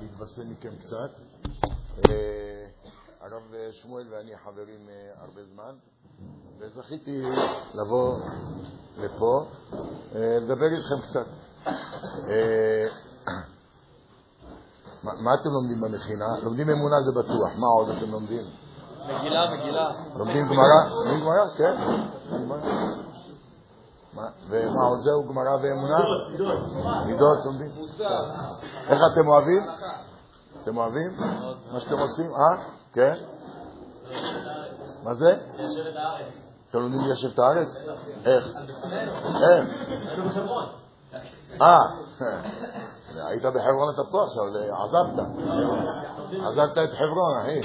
[0.00, 1.10] להתבשם מכם קצת.
[2.08, 2.66] אה,
[3.20, 3.42] הרב
[3.82, 5.74] שמואל ואני חברים אה, הרבה זמן,
[6.58, 7.22] וזכיתי
[7.74, 8.18] לבוא
[8.98, 9.46] לפה,
[10.14, 11.26] אה, לדבר איתכם קצת.
[12.28, 12.84] אה,
[15.02, 16.26] מה אתם לומדים במכינה?
[16.42, 18.44] לומדים אמונה זה בטוח, מה עוד אתם לומדים?
[19.04, 19.90] מגילה, מגילה.
[20.16, 20.88] לומדים גמרא?
[20.90, 21.46] לומדים גמרא?
[21.58, 21.76] כן.
[24.48, 25.28] ומה עוד זהו?
[25.28, 25.98] גמרא ואמונה?
[27.06, 27.70] מידות לומדים?
[28.88, 29.62] איך אתם אוהבים?
[30.62, 31.16] אתם אוהבים?
[31.72, 32.30] מה שאתם עושים?
[32.30, 32.56] אה?
[32.92, 33.14] כן?
[35.02, 35.36] מה זה?
[36.70, 37.78] אתם לומדים ליישב את הארץ?
[38.24, 38.44] איך?
[39.42, 39.68] איך?
[41.62, 41.78] אה,
[43.28, 44.44] היית בחברון אתה פה עכשיו,
[44.84, 45.26] עזבת.
[46.46, 47.60] עזבת את חברון, אחי.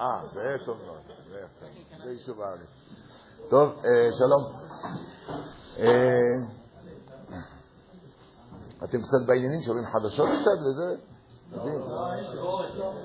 [0.00, 1.00] אה, זה טוב מאוד,
[1.30, 1.66] זה יפה.
[2.04, 2.83] זה יישוב הארץ.
[3.48, 4.44] טוב, אה, שלום.
[5.78, 6.20] אה,
[8.84, 10.94] אתם קצת בעניינים, שומעים חדשות קצת וזה?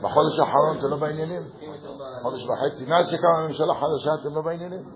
[0.02, 1.42] בחודש האחרון אתם לא בעניינים?
[2.22, 2.86] חודש וחצי.
[2.86, 4.90] מאז שקמה ממשלה חדשה אתם לא בעניינים?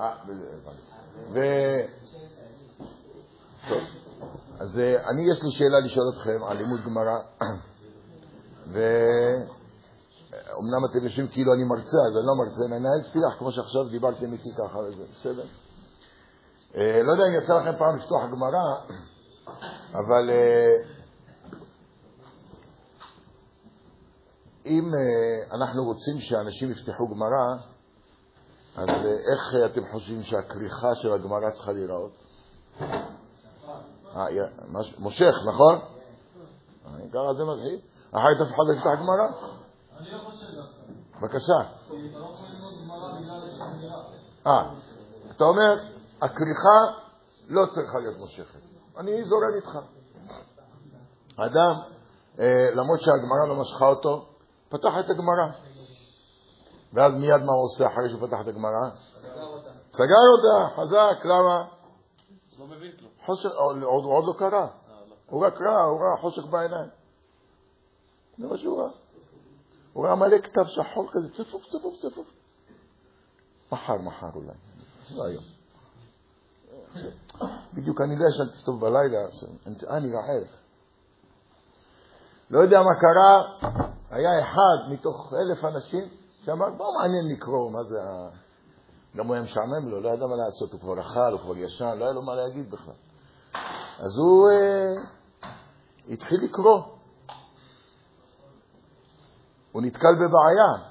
[0.00, 0.14] אה.
[4.58, 7.18] אז אני, יש לי שאלה לשאול אתכם על לימוד גמרא,
[10.60, 13.88] ואומנם אתם יושבים כאילו אני מרצה, אז אני לא מרצה, אני מנהל שיח כמו שעכשיו
[13.88, 15.44] דיברתם איתי ככה וזה, בסדר?
[16.74, 18.64] אה, לא יודע אם יצא לכם פעם לפתוח גמרא,
[19.92, 20.76] אבל אה,
[24.66, 27.56] אם אה, אנחנו רוצים שאנשים יפתחו גמרא,
[28.76, 32.12] אז איך אתם חושבים שהכריכה של הגמרא צריכה להיראות?
[34.98, 35.78] מושך, נכון?
[37.12, 37.80] ככה זה מתחיל.
[38.12, 39.59] אחרת אף אחד לא יפתח גמרא.
[40.00, 40.80] אני לא חושב דווקא.
[41.20, 41.52] בבקשה.
[42.12, 42.26] לא.
[44.46, 44.70] אה,
[45.30, 45.74] אתה אומר,
[46.22, 46.78] הכריכה
[47.48, 48.60] לא צריכה להיות מושכת.
[48.96, 49.78] אני זורם איתך.
[51.36, 51.74] אדם,
[52.38, 54.26] אה, למרות שהגמרא לא משכה אותו,
[54.68, 55.46] פתח את הגמרא.
[56.92, 58.90] ואז מיד מה הוא עושה אחרי שהוא פתח את הגמרא?
[59.92, 61.64] סגר אותה, חזק, למה?
[62.58, 63.10] לא מבין כלום.
[63.26, 64.66] חושך, עוד, עוד, עוד לא קרה.
[65.26, 66.88] הוא רק ראה, הוא ראה חושך בעיניים.
[68.38, 68.99] זה מה שהוא ראה.
[69.92, 72.26] הוא ראה מלא כתב שחור כזה, צפוף, צפוף, צפוף.
[73.72, 74.52] מחר, מחר אולי.
[75.14, 75.44] לא היום.
[77.74, 79.18] בדיוק אני לא ישנתי טוב בלילה,
[79.90, 80.46] אני- אה, רעב.
[82.50, 83.42] לא יודע מה קרה,
[84.10, 86.04] היה אחד מתוך אלף אנשים
[86.44, 88.28] שאמר, לא מעניין לקרוא, מה זה ה...
[89.16, 91.98] גם הוא היה משעמם לו, לא ידע מה לעשות, הוא כבר אכל, הוא כבר ישן,
[91.98, 92.94] לא היה לו מה להגיד בכלל.
[93.98, 95.02] אז הוא אה,
[96.08, 96.82] התחיל לקרוא.
[99.72, 100.90] הוא נתקל בבעיה,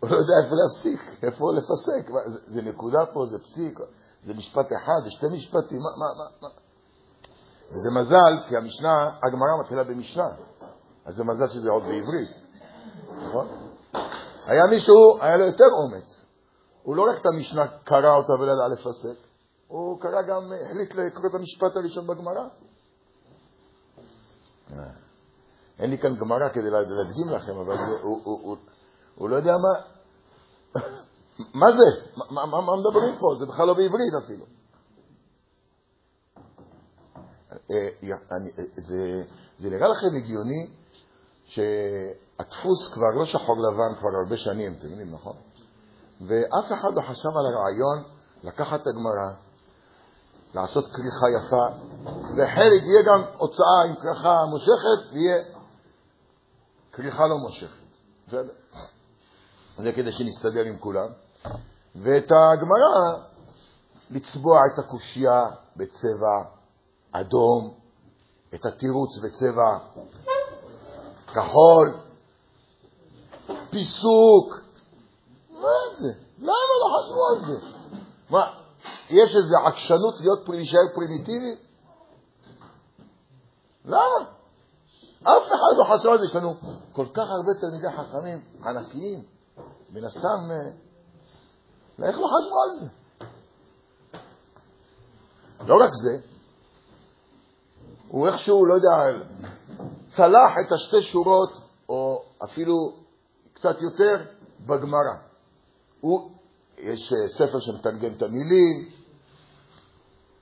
[0.00, 2.10] הוא לא יודע איפה להפסיק, איפה לפסק.
[2.10, 3.78] מה, זה, זה נקודה פה, זה פסיק,
[4.26, 6.48] זה משפט אחד, זה שתי משפטים, מה, מה, מה, מה.
[7.70, 10.28] וזה מזל, כי המשנה, הגמרא מתחילה במשנה,
[11.04, 12.30] אז זה מזל שזה עוד בעברית,
[13.28, 13.46] נכון?
[14.46, 16.26] היה מישהו, היה לו יותר אומץ.
[16.82, 19.26] הוא לא רק את המשנה קרא אותה ולא ידע לפסק,
[19.68, 22.48] הוא קרא גם, החליט לקרוא את המשפט הראשון בגמרא.
[25.78, 28.56] אין לי כאן גמרא כדי להדגים לכם, אבל זה, הוא, הוא, הוא,
[29.14, 29.80] הוא לא יודע מה...
[31.60, 32.00] מה זה?
[32.16, 33.34] מה, מה, מה מדברים פה?
[33.38, 34.44] זה בכלל לא בעברית אפילו.
[37.70, 38.16] אה, אה,
[38.76, 39.22] זה,
[39.58, 40.70] זה נראה לכם הגיוני
[41.44, 45.36] שהדפוס כבר לא שחור לבן כבר הרבה שנים, אתם יודעים, נכון?
[46.20, 48.02] ואף אחד לא חשב על הרעיון
[48.42, 49.30] לקחת את הגמרא,
[50.54, 51.66] לעשות כריכה יפה,
[52.36, 55.44] וחלק יהיה גם הוצאה עם כריכה מושכת, ויהיה
[56.96, 57.84] כריכה לא מושכת.
[59.78, 61.08] זה כדי שנסתדר עם כולם.
[61.96, 63.24] ואת הגמרא,
[64.10, 65.42] לצבוע את הקושייה
[65.76, 66.44] בצבע
[67.12, 67.74] אדום,
[68.54, 69.78] את התירוץ בצבע
[71.26, 71.96] כחול,
[73.70, 74.60] פיסוק,
[75.50, 75.68] מה
[75.98, 76.12] זה?
[76.38, 77.66] למה לא חשבו על זה?
[78.30, 78.52] מה,
[79.10, 81.56] יש איזו עקשנות להיות להישאר פרימיטיבי?
[83.84, 84.33] למה?
[85.24, 86.24] אף אחד לא חשב על זה.
[86.24, 86.54] יש לנו
[86.92, 89.24] כל כך הרבה תלמידי חכמים ענקיים.
[89.90, 92.86] מן הסתם, אה, איך לא חשבו על זה?
[95.66, 96.18] לא רק זה,
[98.08, 99.18] הוא איכשהו, לא יודע,
[100.10, 101.52] צלח את השתי שורות,
[101.88, 102.74] או אפילו
[103.52, 104.16] קצת יותר,
[104.66, 105.14] בגמרא.
[106.78, 108.90] יש אה, ספר שמתרגם את המילים,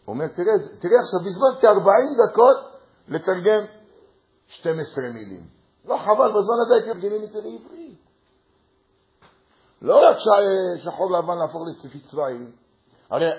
[0.05, 1.87] הוא אומר, תראה, תראה עכשיו, בזבזתי 40
[2.27, 2.57] דקות
[3.09, 3.65] לתרגם
[4.53, 5.47] 12 מילים.
[5.85, 7.99] לא חבל, בזמן הזה הייתי מתרגמים את זה לעברית.
[9.83, 12.53] לא רק ש- שחור לבן להפוך לצפי צבעים,
[13.11, 13.31] הרי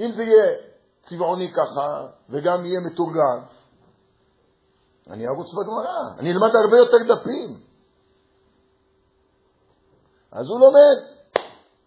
[0.00, 0.56] אם זה יהיה
[1.02, 3.40] צבעוני ככה, וגם יהיה מתורגם,
[5.10, 7.60] אני ארוץ בגמרא, אני אלמד הרבה יותר דפים.
[10.32, 11.20] אז הוא לומד.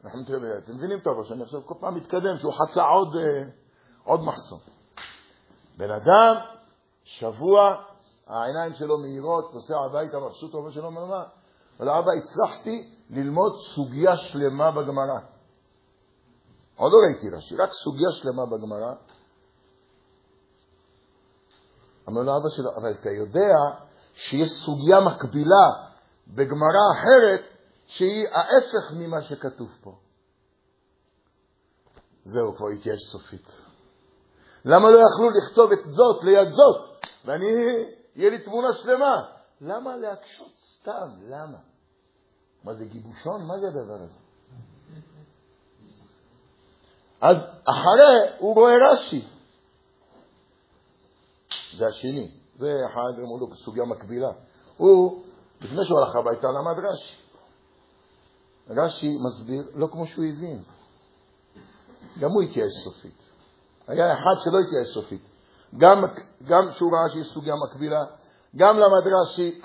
[0.03, 0.21] אנחנו
[0.63, 3.43] אתם מבינים טוב, שאני עכשיו כל פעם מתקדם, שהוא חצה עוד, אה,
[4.03, 4.59] עוד מחסום.
[5.77, 6.35] בן אדם,
[7.03, 7.83] שבוע,
[8.27, 11.23] העיניים שלו מהירות, נוסע הביתה, מבסוט, אומר שלא אומר מה.
[11.79, 15.19] אבל אבא, הצלחתי ללמוד סוגיה שלמה בגמרא.
[16.75, 18.93] עוד לא ראיתי רש"י, רק סוגיה שלמה בגמרא.
[22.09, 23.53] אמר לו אבא שלו, אבל אתה יודע
[24.13, 25.69] שיש סוגיה מקבילה
[26.27, 27.41] בגמרא אחרת
[27.87, 29.95] שהיא ההפך ממה שכתוב פה.
[32.25, 33.61] זהו, כבר התייאש סופית.
[34.65, 36.89] למה לא יכלו לכתוב את זאת ליד זאת,
[37.25, 37.53] ואני,
[38.15, 39.25] יהיה לי תמונה שלמה?
[39.61, 41.09] למה להקשות סתם?
[41.29, 41.57] למה?
[42.63, 43.45] מה זה גיבושון?
[43.45, 44.19] מה זה הדבר הזה?
[47.21, 49.25] אז אחרי הוא רואה רש"י.
[51.77, 52.31] זה השני.
[52.55, 54.31] זה אחד, אמרו לו, סוגיה מקבילה.
[54.77, 55.23] הוא,
[55.61, 57.15] לפני שהוא הלך הביתה, למד רש"י.
[58.69, 60.63] רש"י מסביר לא כמו שהוא הבין.
[62.19, 63.29] גם הוא התייאש סופית.
[63.87, 65.21] היה אחד שלא התייאש סופית.
[65.77, 66.03] גם,
[66.47, 68.05] גם שהוא ראה שיש סוגיה מקבילה,
[68.55, 69.61] גם למד רש"י,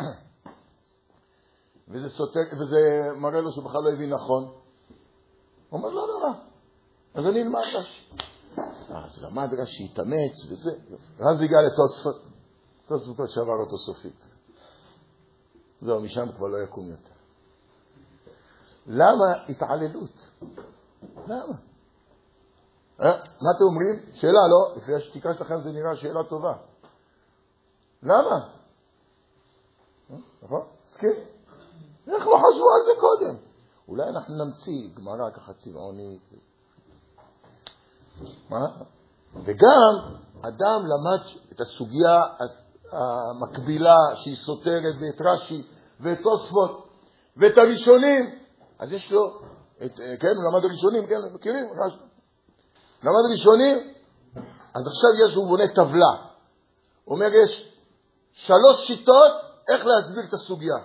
[1.89, 4.45] וזה, סותר, וזה מראה לו שהוא בכלל לא הבין נכון.
[4.45, 6.33] הוא אומר, לא נורא,
[7.15, 8.09] אז אני אלמד רש"י.
[8.91, 10.71] אז למד רש"י, התאמץ וזה,
[11.17, 12.23] ואז הגיע לתוספות,
[12.87, 14.27] תוספות שעבר אותו סופית.
[15.81, 17.13] זהו, משם כבר לא יקום יותר.
[18.87, 20.31] למה התעללות?
[21.27, 21.68] למה?
[23.01, 23.13] אה?
[23.43, 24.01] מה אתם אומרים?
[24.15, 24.77] שאלה, לא?
[24.77, 26.53] לפי השתיקה שלכם זה נראה שאלה טובה.
[28.03, 28.49] למה?
[30.11, 30.17] אה?
[30.43, 30.63] נכון?
[30.87, 31.13] מסכים?
[32.07, 33.37] איך לא חשבו על זה קודם?
[33.89, 36.23] אולי אנחנו נמציא גמרא ככה צבעונית.
[38.51, 38.67] מה?
[39.45, 42.23] וגם אדם למד את הסוגיה
[42.93, 45.67] המקבילה שהיא סותרת ואת רש"י
[46.01, 46.89] ואת תוספות
[47.37, 48.39] ואת הראשונים,
[48.79, 49.41] אז יש לו,
[49.85, 51.67] את, כן, הוא למד הראשונים, כן, מכירים?
[51.85, 52.08] רש"י.
[53.03, 53.95] למד ראשונים,
[54.75, 56.13] אז עכשיו יש, הוא בונה טבלה.
[57.05, 57.79] הוא אומר, יש
[58.33, 59.33] שלוש שיטות
[59.69, 60.77] איך להסביר את הסוגיה.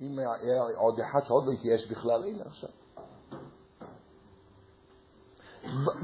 [0.00, 2.70] אם היה עוד אחד שעוד לא התייאש בכלל, הנה עכשיו.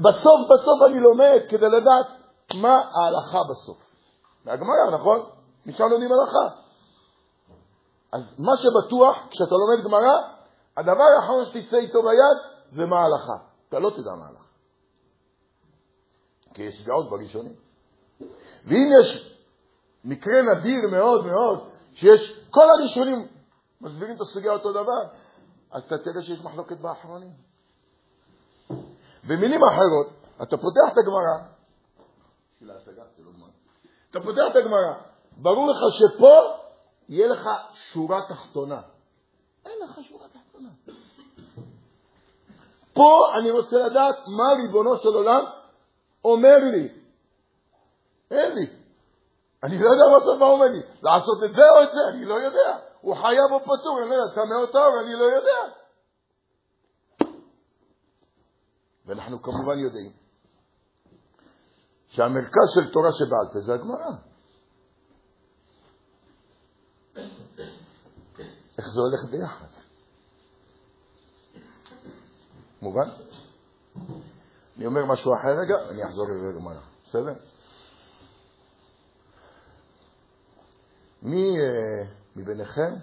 [0.01, 2.07] בסוף, בסוף אני לומד כדי לדעת
[2.55, 3.77] מה ההלכה בסוף.
[4.45, 5.29] מהגמרא, נכון?
[5.65, 6.55] משם לומדים הלכה.
[8.11, 10.21] אז מה שבטוח, כשאתה לומד גמרא,
[10.77, 13.37] הדבר האחרון שתצא איתו ביד זה מה ההלכה.
[13.69, 14.49] אתה לא תדע מה ההלכה.
[16.53, 17.55] כי יש דעות בראשונים.
[18.65, 19.37] ואם יש
[20.03, 23.27] מקרה נדיר מאוד מאוד, שיש כל הראשונים
[23.81, 25.03] מסבירים את הסוגיה אותו דבר,
[25.71, 27.31] אז אתה תראה שיש מחלוקת באחרונים.
[29.27, 30.07] במילים אחרות,
[30.41, 31.47] אתה פותח את הגמרא,
[32.61, 32.73] לא.
[34.11, 34.93] אתה פותח את הגמרא,
[35.37, 36.39] ברור לך שפה
[37.09, 38.81] יהיה לך שורה תחתונה.
[39.65, 40.24] אין לך שורה.
[42.95, 45.43] פה אני רוצה לדעת מה ריבונו של עולם
[46.25, 46.89] אומר לי.
[48.31, 48.65] אין לי.
[49.63, 50.81] אני לא יודע מה סופה אומר לי.
[51.01, 52.77] לעשות את זה או את זה, אני לא יודע.
[53.01, 55.59] הוא חייב או פטור, אני לא יודע, טמא אני לא יודע.
[59.05, 60.11] ואנחנו כמובן יודעים
[62.07, 64.11] שהמרכז של תורה שבעל פה זה הגמרא.
[68.77, 69.74] איך זה הולך ביחד?
[72.81, 73.09] מובן?
[74.77, 77.33] אני אומר משהו אחר רגע, אני אחזור לזה לגמרא, בסדר?
[81.21, 82.03] מי אה,
[82.35, 82.93] מביניכם,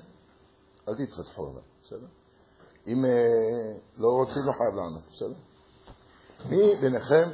[0.88, 2.06] אל תתפתחו אבל, בסדר?
[2.86, 5.34] אם אה, לא רוצים, לא חייב לענות, בסדר?
[6.48, 7.28] מי ביניכם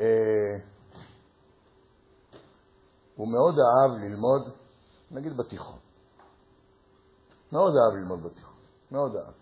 [0.00, 0.56] אה,
[3.16, 4.48] הוא מאוד אהב ללמוד,
[5.10, 5.78] נגיד בתיכון.
[7.52, 8.56] מאוד אהב ללמוד בתיכון.
[8.90, 9.41] מאוד אהב.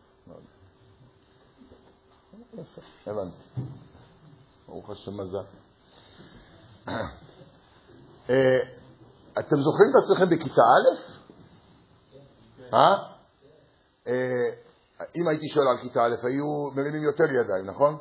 [2.54, 3.44] יפה, הבנתי.
[4.68, 5.38] ברוך השם מזל.
[8.30, 8.58] אה,
[9.38, 10.88] אתם זוכרים את עצמכם בכיתה א'?
[12.74, 12.94] אה?
[14.06, 14.44] אה?
[15.16, 17.96] אם הייתי שואל על כיתה א', היו מרימים יותר ידיים, נכון?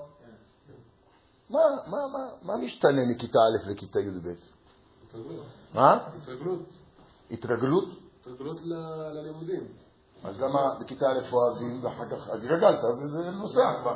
[1.50, 4.34] מה, מה, מה, מה משתנה מכיתה א' לכיתה י"ב?
[5.08, 5.46] התרגלות.
[5.74, 6.08] מה?
[6.22, 6.60] התרגלות.
[7.32, 7.86] התרגלות?
[8.22, 8.62] התרגלות
[9.14, 9.68] ללימודים.
[10.24, 13.96] אז למה בכיתה א' אוהבים ואחר כך התרגלת, זה, זה נוסע כבר.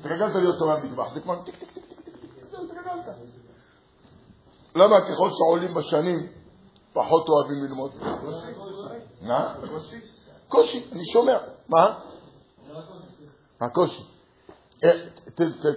[0.00, 3.16] התרגלת להיות תורה מטבח, זה כבר טיק טיק טיק טיק טיק, זהו, התרגלת.
[4.74, 6.26] למה ככל שעולים בשנים
[6.92, 7.90] פחות אוהבים ללמוד?
[9.22, 9.54] מה?
[10.48, 11.38] קושי, אני שומע.
[11.68, 11.98] מה?
[13.60, 14.02] הקושי.
[14.84, 14.90] אה,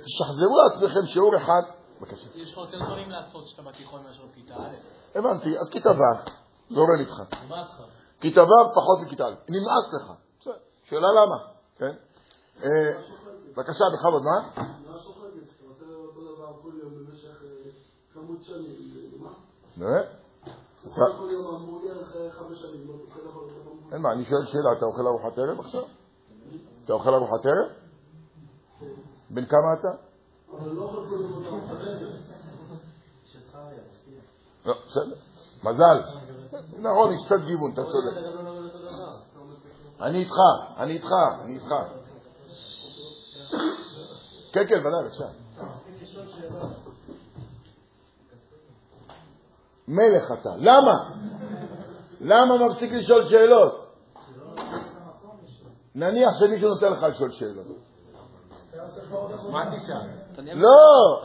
[0.03, 1.61] תשחזרו לעצמכם שיעור אחד.
[1.99, 2.27] בבקשה.
[2.35, 5.17] יש לך יותר דברים לעשות כשאתה בתיכון מאשר בכיתה א'.
[5.17, 6.29] הבנתי, אז כיתה ו',
[6.73, 7.13] זורם איתך.
[7.45, 7.81] נמאס לך.
[8.21, 9.33] כיתה ו' פחות מכיתה א'.
[9.49, 10.13] נמאס לך.
[10.83, 11.37] שאלה למה,
[11.77, 11.95] כן?
[13.53, 14.63] בבקשה, בכבוד, מה?
[23.91, 25.83] אין מה, אני שואל שאלה, אתה אוכל ארוחת ערב עכשיו?
[26.85, 27.69] אתה אוכל ארוחת ערב?
[29.29, 29.87] בן כמה אתה?
[30.65, 31.03] לא.
[34.65, 35.15] לא, בסדר.
[35.63, 36.01] מזל.
[36.79, 38.17] נכון, יש קצת גיוון, אתה צודק.
[40.01, 40.35] אני איתך,
[40.77, 42.02] אני איתך, אני איתך.
[44.53, 45.25] כן, כן, ודאי, בבקשה.
[49.87, 50.55] מלך אתה.
[50.57, 51.09] למה?
[52.21, 53.95] למה מפסיק לשאול שאלות?
[55.95, 57.67] נניח שמישהו נותן לך לשאול שאלות.
[59.51, 60.53] מה תשאל?
[60.53, 61.23] לא!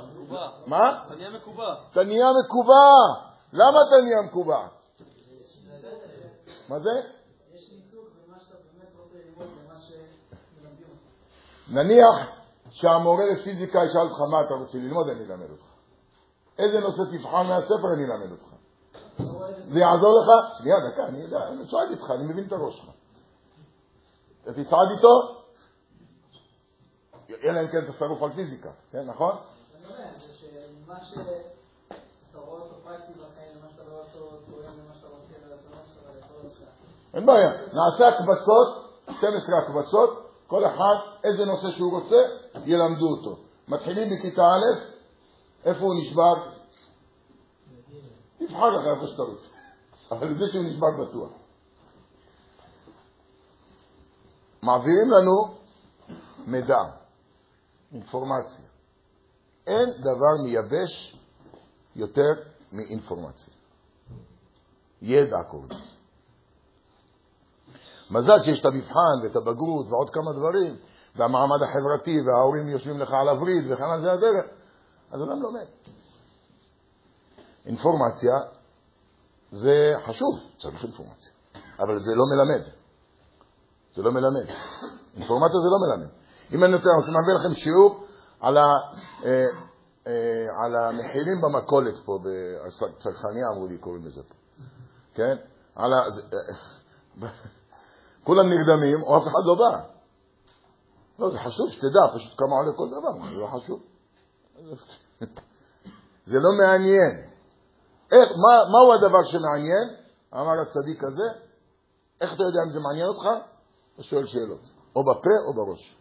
[0.67, 1.03] מה?
[1.07, 1.75] אתה נהיה מקובע.
[1.93, 2.95] אתה נהיה מקובע.
[3.53, 4.67] למה אתה נהיה מקובע?
[6.69, 6.91] מה זה?
[11.71, 12.38] נניח
[12.81, 15.65] שהמורה לפיזיקה ישאל אותך מה אתה רוצה ללמוד, אני אלמד אותך.
[16.59, 18.49] איזה נושא תבחר מהספר, אני אלמד אותך.
[19.73, 20.59] זה יעזור לך?
[20.59, 22.91] שנייה, דקה, אני יודע, אני שואל איתך, אני מבין את הראש שלך.
[24.43, 25.43] אתה תצעד איתו?
[27.43, 29.33] אלא אם כן אתה שרוף על פיזיקה, כן, נכון?
[29.77, 34.95] אני אומר, זה שמה שאתה רואה אותו פרקטי בחיים, ומה שאתה רואה אותו תואם למה
[34.95, 36.67] שאתה רוצה, ואתה מסוגל לכל השאר.
[37.15, 37.51] אין בעיה.
[37.73, 42.17] נעשה הקבצות, 12 הקבצות, כל אחד, איזה נושא שהוא רוצה,
[42.67, 43.39] ילמדו אותו.
[43.69, 44.81] מתחילים בכיתה א',
[45.65, 46.35] איפה הוא נשבר?
[48.39, 49.49] תבחר לך איפה שאתה רוצה.
[50.11, 51.31] אבל זה שהוא נשבר בטוח.
[54.63, 55.55] מעבירים לנו
[56.47, 56.83] מידע,
[57.93, 58.65] אינפורמציה.
[59.67, 61.17] אין דבר מייבש
[61.97, 62.33] יותר
[62.73, 63.55] מאינפורמציה.
[65.03, 65.98] ידע קוראים לזה.
[68.11, 70.77] מזל שיש את המבחן ואת הבגרות ועוד כמה דברים,
[71.17, 74.45] והמעמד החברתי, וההורים יושבים לך על הווריד וכן על זה הדרך,
[75.11, 75.67] אז אדם לומד.
[77.67, 78.35] אינפורמציה
[79.53, 81.33] זה חשוב, צריך אינפורמציה,
[81.79, 82.63] אבל זה לא מלמד.
[83.95, 84.47] זה לא מלמד.
[85.17, 86.09] אינפורמציה זה לא מלמד.
[86.53, 88.05] אם אני נותן, אני מביא לכם שיעור
[88.41, 88.67] על, ה,
[89.25, 89.45] אה,
[90.07, 94.35] אה, על המחירים במכולת פה, בצרכניה אמרו לי, קוראים לזה פה,
[95.15, 95.37] כן?
[95.75, 95.99] על ה...
[98.25, 99.81] כולם נרדמים, או אף אחד לא בא.
[101.19, 103.81] לא, זה חשוב שתדע פשוט כמה עולה כל דבר, זה לא חשוב.
[106.31, 107.29] זה לא מעניין.
[108.13, 109.89] איך, מה, מהו הדבר שמעניין?
[110.35, 111.29] אמר הצדיק הזה,
[112.21, 113.29] איך אתה יודע אם זה מעניין אותך?
[113.95, 114.61] אתה שואל שאלות,
[114.97, 115.97] או בפה או בראש.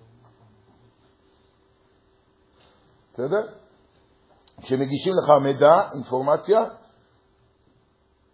[3.14, 3.48] בסדר?
[4.62, 6.66] כשמגישים לך מידע, אינפורמציה,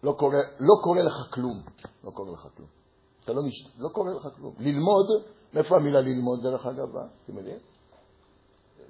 [0.03, 1.63] לא קורה, לא קורה לך כלום.
[2.03, 2.82] לא קורה לך כלום.
[3.23, 3.67] אתה לא, מש...
[3.77, 4.53] לא קורה לך כלום.
[4.59, 5.05] ללמוד,
[5.53, 6.91] מאיפה המילה ללמוד דרך אגב?
[6.91, 7.05] באה?
[7.25, 7.57] אתם יודעים?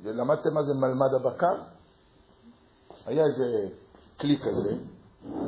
[0.04, 1.56] למדתם מה זה מלמד הבקר?
[3.06, 3.68] היה איזה
[4.20, 4.76] כלי כזה,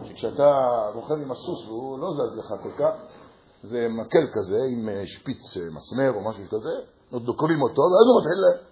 [0.04, 0.52] שכשאתה
[0.94, 2.94] רוכב עם הסוס והוא לא זז לך כל כך,
[3.64, 6.72] זה מקל כזה עם אה, שפיץ אה, מסמר או משהו כזה,
[7.12, 8.66] דוקרים אותו, ואז הוא מתחיל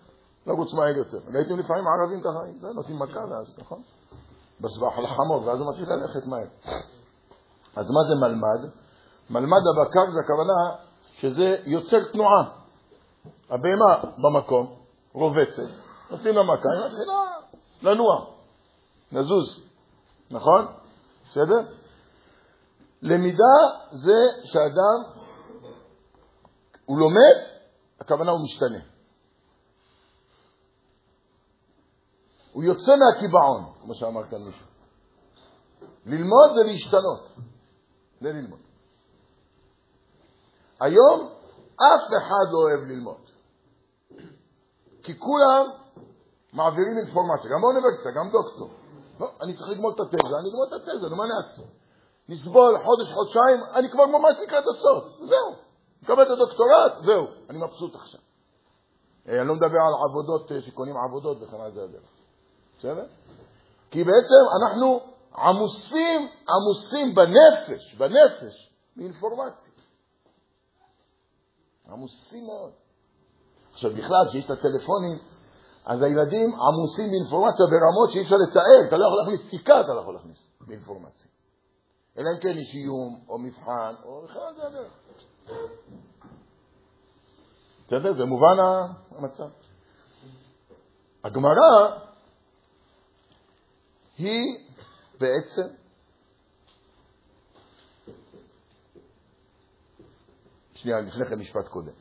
[0.48, 1.17] לרוץ מהר יותר.
[1.34, 3.82] ראיתם לפעמים ערבים ככה, נותנים מכה ואז, נכון?
[4.62, 6.48] בסבח על החמור, ואז הוא מתחיל ללכת מהר.
[7.75, 8.70] אז מה זה מלמד?
[9.30, 10.75] מלמד הבקר זה הכוונה
[11.18, 12.44] שזה יוצר תנועה.
[13.50, 14.75] הבהמה במקום,
[15.13, 15.63] רובצת,
[16.10, 17.24] נותנים לה מכה, היא מתחילה
[17.82, 18.25] לנוע,
[19.12, 19.60] לזוז,
[20.32, 20.65] נכון?
[21.30, 21.62] בסדר?
[23.01, 23.56] למידה
[23.92, 25.12] זה שאדם,
[26.86, 27.36] הוא לומד,
[28.00, 28.80] הכוונה הוא משתנה.
[32.53, 34.65] הוא יוצא מהקיבעון, כמו שאמר כאן מישהו.
[36.06, 37.30] ללמוד זה להשתנות.
[38.22, 38.60] זה ללמוד.
[40.84, 41.30] היום
[41.75, 43.24] אף אחד לא אוהב ללמוד.
[45.04, 45.66] כי כולם
[46.54, 48.70] מעבירים אינפורמציה, גם באוניברסיטה, גם דוקטור.
[49.20, 51.62] לא, אני צריך לגמור את התזה, אני אגמור את התזה, נו מה נעשה?
[52.30, 55.56] נסבול חודש, חודשיים, אני כבר ממש לקראת הסוף, זהו.
[56.04, 58.20] מקבל את הדוקטורט, זהו, אני מבסוט עכשיו.
[59.28, 62.10] אה, אני לא מדבר על עבודות אה, שקונים עבודות וכן על זה הדרך.
[62.80, 63.06] בסדר?
[63.92, 65.00] כי בעצם אנחנו
[65.38, 69.74] עמוסים, עמוסים בנפש, בנפש, מאינפורמציה.
[71.90, 72.72] עמוסים מאוד.
[73.74, 75.18] עכשיו בכלל, כשיש את הטלפונים,
[75.86, 80.02] אז הילדים עמוסים באינפורמציה ברמות שאי אפשר לתאר, אתה לא יכול להכניס סיכה, אתה לא
[80.02, 81.28] יכול להכניס באינפורמציה.
[82.18, 84.92] אלא אם כן יש איום, או מבחן, או בכלל זה הדרך.
[87.88, 88.13] בסדר?
[88.13, 88.58] זה מובן
[89.12, 89.50] המצב.
[91.24, 91.98] הגמרא
[94.18, 94.44] היא
[95.20, 95.68] בעצם
[100.84, 101.92] שנייה, לפני כן משפט קודם.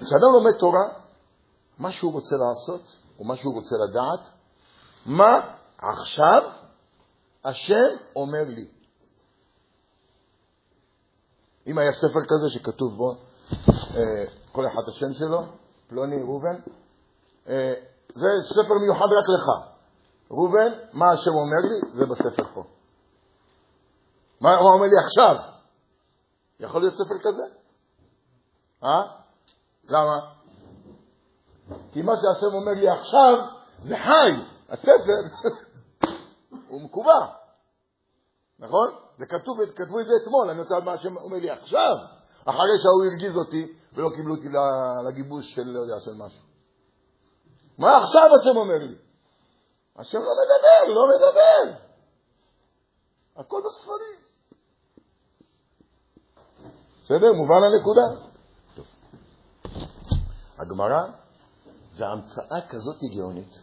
[0.00, 0.88] כשאדם לומד תורה,
[1.78, 2.82] מה שהוא רוצה לעשות,
[3.18, 4.20] או מה שהוא רוצה לדעת,
[5.06, 5.40] מה
[5.78, 6.42] עכשיו
[7.44, 8.68] השם אומר לי.
[11.66, 13.14] אם היה ספר כזה שכתוב בו
[13.70, 14.02] אה,
[14.52, 15.42] כל אחד השם שלו,
[15.88, 16.56] פלוני ראובן,
[17.48, 17.74] אה,
[18.14, 19.50] זה ספר מיוחד רק לך.
[20.30, 21.96] ראובן, מה השם אומר לי?
[21.96, 22.64] זה בספר פה.
[24.40, 25.53] מה הוא אומר לי עכשיו?
[26.64, 27.42] יכול להיות ספר כזה?
[28.84, 29.02] אה?
[29.84, 30.30] למה?
[31.92, 33.38] כי מה שהשם אומר לי עכשיו
[33.82, 34.32] זה חי,
[34.68, 35.20] הספר
[36.68, 37.26] הוא מקובע,
[38.58, 38.88] נכון?
[39.18, 41.96] זה כתוב, כתבו את זה אתמול, אני רוצה לדעת מה השם אומר לי עכשיו,
[42.44, 44.48] אחרי שההוא הרגיז אותי ולא קיבלו אותי
[45.08, 46.42] לגיבוש של, לא יודע, של משהו.
[47.78, 48.94] מה עכשיו השם אומר לי?
[49.96, 51.78] השם לא מדבר, לא מדבר.
[53.36, 54.23] הכל בספרים.
[57.04, 57.32] בסדר?
[57.32, 58.30] מובן הנקודה?
[58.74, 58.86] טוב.
[60.58, 61.02] הגמרא
[61.94, 63.54] זה המצאה כזאת גאונית,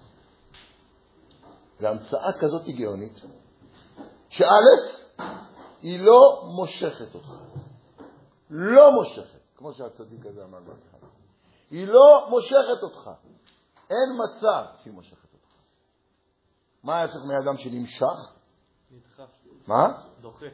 [1.79, 3.19] זה המצאה כזאת גאונית,
[4.29, 4.45] שא',
[5.81, 7.31] היא לא מושכת אותך.
[8.50, 11.10] לא מושכת, כמו שהצדיק הזה אמר בהתחלה.
[11.71, 13.10] היא לא מושכת אותך.
[13.89, 15.55] אין מצב שהיא מושכת אותך.
[16.83, 18.33] מה היה צריך מאדם שנמשך?
[18.91, 19.29] נדחף.
[19.67, 19.88] מה?
[20.21, 20.45] דוחה.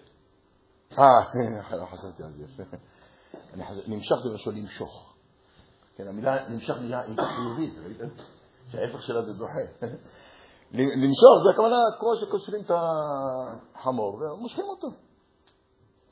[0.92, 2.78] אה, לא חשבתי על זה, יפה.
[3.88, 5.14] נמשך זה לשון למשוך.
[5.96, 7.02] כן, המילה נמשך נהיה
[7.36, 8.08] חיובית, ראיתם?
[8.68, 9.60] שההפך שלה זה דוחה.
[10.72, 14.88] למשוך זה הכוונה כמו שקושרים את החמור ומושכים אותו.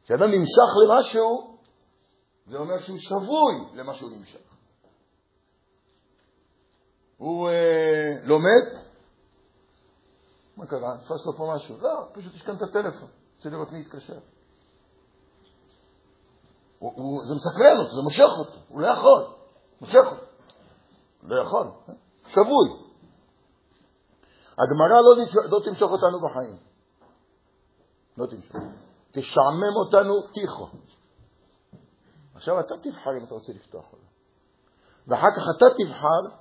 [0.04, 1.58] כשאדם נמשך למשהו,
[2.48, 4.40] זה אומר שהוא שבוי למה שהוא נמשך.
[7.18, 8.82] הוא אה, לומד,
[10.58, 10.98] מה קרה?
[10.98, 11.78] תפס לו פה משהו.
[11.82, 14.20] לא, פשוט השכן את הטלפון, רוצה לראות מי יתקשר.
[17.28, 19.24] זה מסקרן אותו, זה מושך אותו, הוא לא יכול,
[19.82, 20.26] מושך אותו.
[21.24, 21.94] לא יכול, אה?
[22.28, 22.70] שבוי.
[24.58, 26.58] הגמרא לא, לא תמשוך אותנו בחיים.
[28.18, 28.56] לא תמשוך.
[29.12, 30.68] תשעמם אותנו תיכו.
[32.36, 34.06] עכשיו אתה תבחר אם אתה רוצה לפתוח או לא.
[35.08, 36.38] ואחר כך אתה תבחר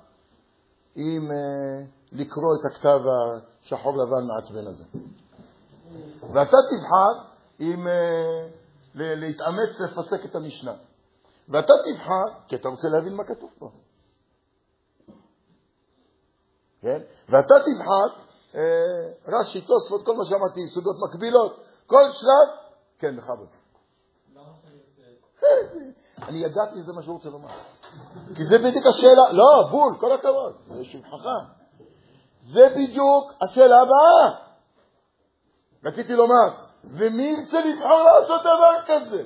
[0.97, 2.99] אם uh, לקרוא את הכתב
[3.63, 4.83] השחור לבן מעצבן הזה.
[6.33, 7.29] ואתה תבחר
[7.59, 8.64] אם uh,
[8.95, 10.73] להתאמץ לפסק את המשנה.
[11.49, 13.69] ואתה תבחר, כי אתה רוצה להבין מה כתוב פה.
[16.81, 17.01] כן?
[17.29, 18.21] ואתה תבחר,
[18.55, 22.57] אה, רש"י, תוספות, כל מה שאמרתי, סוגיות מקבילות, כל שלב,
[22.99, 23.47] כן, בכבוד.
[26.21, 27.49] אני ידעתי שזה מה שהוא רוצה לומר.
[28.35, 31.29] כי זה בדיוק השאלה, לא, בול, כל הכבוד, זה שבחך.
[32.41, 34.39] זה בדיוק השאלה הבאה.
[35.83, 39.23] רציתי לומר, ומי ירצה לבחור לעשות דבר כזה?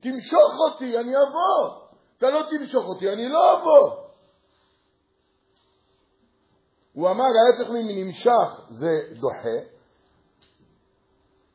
[0.00, 1.80] תמשוך אותי, אני אבוא.
[2.18, 3.96] אתה לא תמשוך אותי, אני לא אבוא.
[6.92, 9.58] הוא אמר, ההפך מנמשך זה דוחה.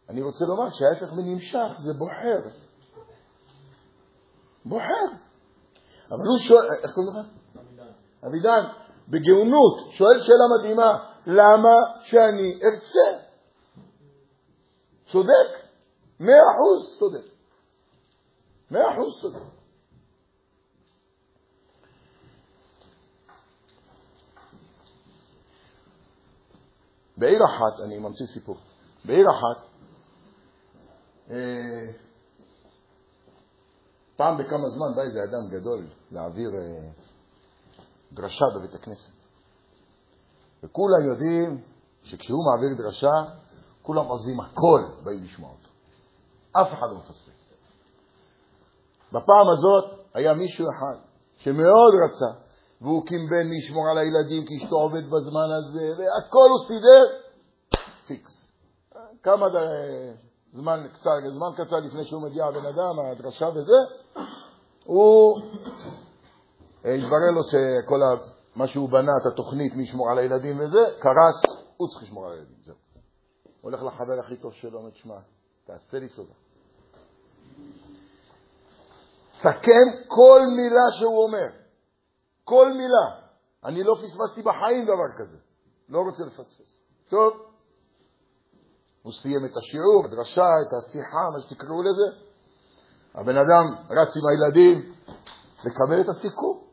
[0.09, 2.39] אני רוצה לומר שההפך מנמשך זה בוחר.
[4.65, 5.05] בוחר.
[6.11, 7.25] אבל הוא שואל, איך קוראים לך?
[8.27, 8.63] אבידן.
[9.07, 10.97] בגאונות, שואל שאלה מדהימה,
[11.27, 13.24] למה שאני ארצה?
[15.15, 15.67] צודק,
[16.19, 17.25] מאה אחוז צודק.
[18.71, 19.39] מאה אחוז צודק.
[27.17, 28.57] בעיר אחת, אני ממציא סיפור,
[29.05, 29.65] בעיר אחת,
[31.29, 31.35] אה,
[34.15, 36.91] פעם בכמה זמן בא איזה אדם גדול להעביר אה,
[38.13, 39.11] דרשה בבית הכנסת.
[40.63, 41.63] וכולם יודעים
[42.03, 43.44] שכשהוא מעביר דרשה,
[43.85, 45.69] כולם עוזבים הכל, באים לשמוע אותו.
[46.51, 47.53] אף אחד לא מפספס.
[49.11, 50.95] בפעם הזאת היה מישהו אחד
[51.37, 52.39] שמאוד רצה,
[52.81, 57.03] והוא קימבן לשמור על הילדים כי אשתו עובדת בזמן הזה, והכל הוא סידר,
[58.07, 58.51] פיקס.
[59.23, 59.47] כמה
[60.53, 63.77] זמן קצר, זמן קצר לפני שהוא מגיע הבן אדם, הדרשה וזה,
[64.85, 65.39] הוא,
[66.85, 68.35] התברר לו שכל ה...
[68.55, 71.41] מה שהוא בנה, את התוכנית מי ישמור על הילדים וזה, קרס,
[71.77, 72.84] הוא צריך לשמור על הילדים, זהו.
[73.65, 75.15] הולך לחבר הכי טוב שלו, אומר, תשמע,
[75.65, 76.33] תעשה לי טובה.
[79.33, 81.47] סכם כל מילה שהוא אומר.
[82.43, 83.25] כל מילה.
[83.63, 85.37] אני לא פספסתי בחיים דבר כזה.
[85.89, 86.79] לא רוצה לפספס.
[87.09, 87.33] טוב.
[89.03, 92.25] הוא סיים את השיעור, הדרשה, את השיחה, מה שתקראו לזה.
[93.15, 94.93] הבן אדם רץ עם הילדים
[95.65, 96.63] לקבל את הסיכום.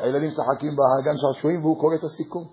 [0.00, 2.48] הילדים משחקים בגן שעשועים והוא קורא את הסיכום.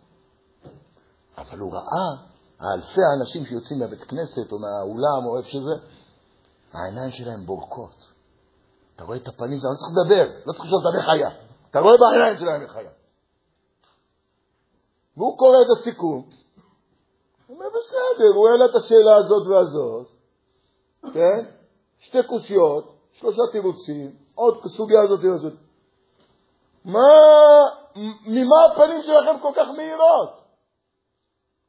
[1.37, 5.73] אבל הוא ראה האלפי האנשים שיוצאים מהבית כנסת או מהאולם או איפה שזה,
[6.73, 7.95] העיניים שלהם בורקות.
[8.95, 11.29] אתה רואה את הפנים שלהם, לא צריך לדבר, לא צריך לשאול אותם איך היה.
[11.71, 12.89] אתה רואה בעיניים שלהם איך היה.
[15.17, 16.29] והוא קורא את הסיכום,
[17.47, 20.07] הוא אומר, בסדר, הוא העלה את השאלה הזאת והזאת,
[21.13, 21.45] כן?
[21.99, 25.53] שתי קושיות, שלושה תירוצים, עוד סוגיה הזאת והזאת.
[26.85, 26.99] מה,
[28.25, 30.42] ממה הפנים שלכם כל כך מהירות?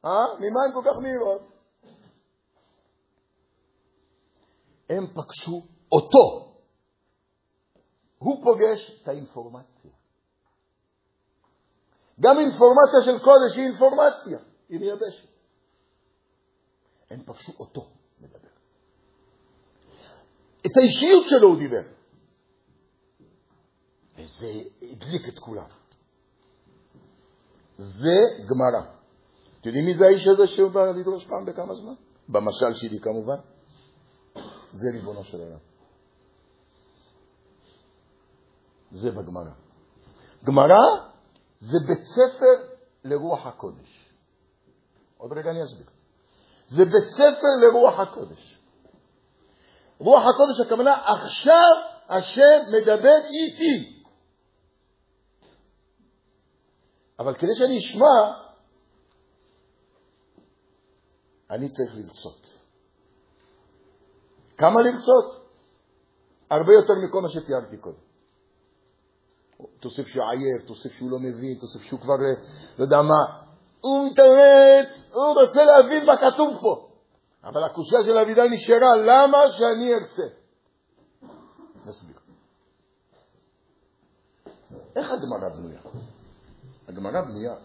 [0.05, 0.25] אה?
[0.39, 1.41] ממה הן כל כך מהירות?
[4.89, 6.55] הם פגשו אותו.
[8.17, 9.91] הוא פוגש את האינפורמציה.
[12.19, 14.39] גם אינפורמציה של קודש היא אינפורמציה,
[14.69, 15.29] היא מייבשת.
[17.09, 17.89] הם פגשו אותו
[18.19, 18.49] מדבר.
[20.65, 21.81] את האישיות שלו הוא דיבר.
[24.15, 24.47] וזה
[24.81, 25.69] הדליק את כולם.
[27.77, 28.94] זה גמרא.
[29.65, 31.93] אתם יודעים מי זה האיש הזה שבא לדרוש פעם בכמה זמן?
[32.29, 33.35] במשל שלי כמובן.
[34.73, 35.57] זה ריבונו של עולם.
[38.91, 39.51] זה בגמרא.
[40.43, 40.81] גמרא
[41.59, 44.09] זה בית ספר לרוח הקודש.
[45.17, 45.87] עוד רגע אני אסביר.
[46.67, 48.59] זה בית ספר לרוח הקודש.
[49.99, 51.75] רוח הקודש הכוונה, עכשיו
[52.09, 54.03] השם מדבר איתי.
[57.19, 58.44] אבל כדי שאני אשמע,
[61.49, 62.59] אני צריך לרצות.
[64.57, 65.45] כמה לרצות?
[66.49, 68.05] הרבה יותר מכל מה שתיארתי קודם.
[69.79, 72.15] תוסיף שהוא עייף, תוסיף שהוא לא מבין, תוסיף שהוא כבר
[72.77, 73.45] לא יודע מה.
[73.81, 76.89] הוא מתאמץ, הוא רוצה להבין מה כתוב פה.
[77.43, 80.23] אבל הקושייה של אבידן נשארה, למה שאני ארצה?
[81.85, 82.15] נסביר.
[84.95, 85.79] איך הגמרא בנויה?
[86.87, 87.55] הגמרא בנויה,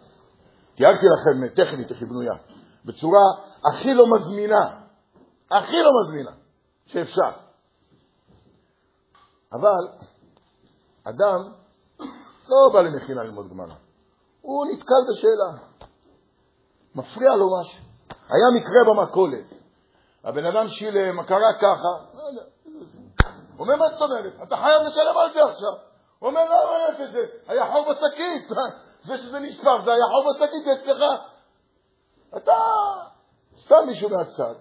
[0.74, 2.34] תיארתי לכם טכנית איך היא בנויה,
[2.84, 3.22] בצורה
[3.64, 4.80] הכי לא מזמינה,
[5.50, 6.30] הכי לא מזמינה
[6.86, 7.30] שאפשר.
[9.52, 9.88] אבל
[11.04, 11.52] אדם
[12.48, 13.74] לא בא למכינה ללמוד גמרא,
[14.40, 15.62] הוא נתקל בשאלה,
[16.94, 17.84] מפריע לו משהו.
[18.08, 19.44] היה מקרה במכולת,
[20.24, 22.22] הבן אדם שילם, קרה ככה, לא
[23.58, 24.32] אומר, מה זאת אומרת?
[24.42, 25.72] אתה חייב לשלם על זה עכשיו.
[26.18, 28.48] הוא אומר, לא אמרת את זה, היה חור בשקית,
[29.06, 31.04] זה שזה נשפך, זה היה חור בשקית, זה אצלך.
[32.36, 32.52] אתה
[33.56, 34.54] שם מישהו מהצד.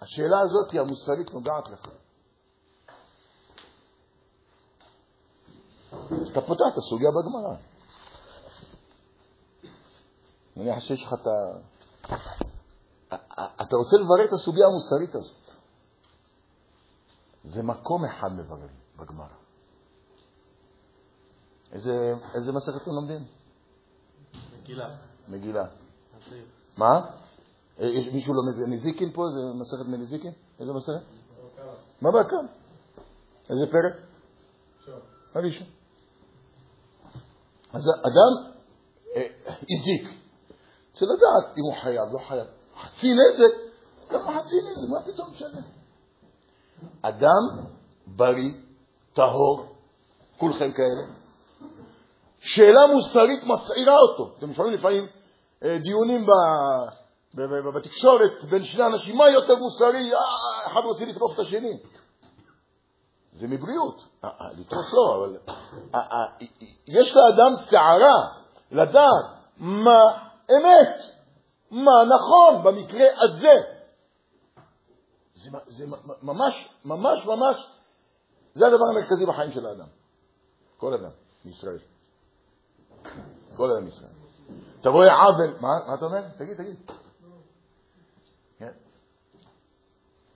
[0.00, 1.88] השאלה הזאת היא המוסרית נוגעת לך.
[5.92, 7.56] אז אתה פותח את הסוגיה בגמרא.
[10.56, 11.58] אני חושב שיש לך את ה...
[13.62, 15.60] אתה רוצה לברר את הסוגיה המוסרית הזאת.
[17.44, 19.26] זה מקום אחד לברר בגמרא.
[21.72, 23.24] איזה, איזה מסכת אתם לומדים?
[24.62, 24.96] מגילה.
[25.28, 25.64] מגילה.
[26.76, 27.00] מה?
[27.80, 29.22] אה, יש מישהו לומד נזיקין פה?
[29.30, 30.32] זה מסכת מנזיקין?
[30.60, 31.00] איזה מסכת?
[32.00, 32.46] מה בעקם?
[33.50, 33.92] איזה פרק?
[35.34, 35.66] הראשון.
[37.72, 38.52] אז אדם
[39.16, 39.26] אה,
[39.70, 40.20] הזיק.
[40.92, 42.46] צריך לדעת אם הוא חייב, לא חייב.
[42.82, 43.56] חצי נזק,
[44.10, 44.88] למה חצי נזק?
[44.90, 45.60] מה פתאום משנה?
[47.02, 47.66] אדם
[48.06, 48.50] בריא,
[49.12, 49.74] טהור,
[50.38, 51.02] כולכם כאלה,
[52.40, 54.34] שאלה מוסרית מסעירה אותו.
[54.38, 55.06] אתם שומעים לפעמים
[55.64, 56.30] דיונים ב,
[57.34, 60.14] ב, בתקשורת בין שני אנשים, מה יותר מוסרי?
[60.14, 60.20] אה,
[60.66, 61.78] אחד רוצה לטרוף את השני.
[63.32, 64.02] זה מבריאות.
[64.24, 65.36] אה, אה, לטרוף לא, אבל
[65.94, 66.46] אה, אה,
[66.86, 68.32] יש לאדם שערה
[68.70, 69.24] לדעת
[69.56, 70.00] מה
[70.50, 71.02] אמת,
[71.70, 73.54] מה נכון במקרה הזה.
[75.34, 75.84] זה, זה
[76.22, 77.66] ממש, ממש, ממש,
[78.54, 79.88] זה הדבר המרכזי בחיים של האדם.
[80.76, 81.10] כל אדם
[81.44, 81.78] בישראל.
[83.56, 84.19] כל אדם בישראל.
[84.80, 86.28] אתה רואה עוול, מה, מה אתה אומר?
[86.38, 86.90] תגיד, תגיד.
[88.58, 88.72] כן.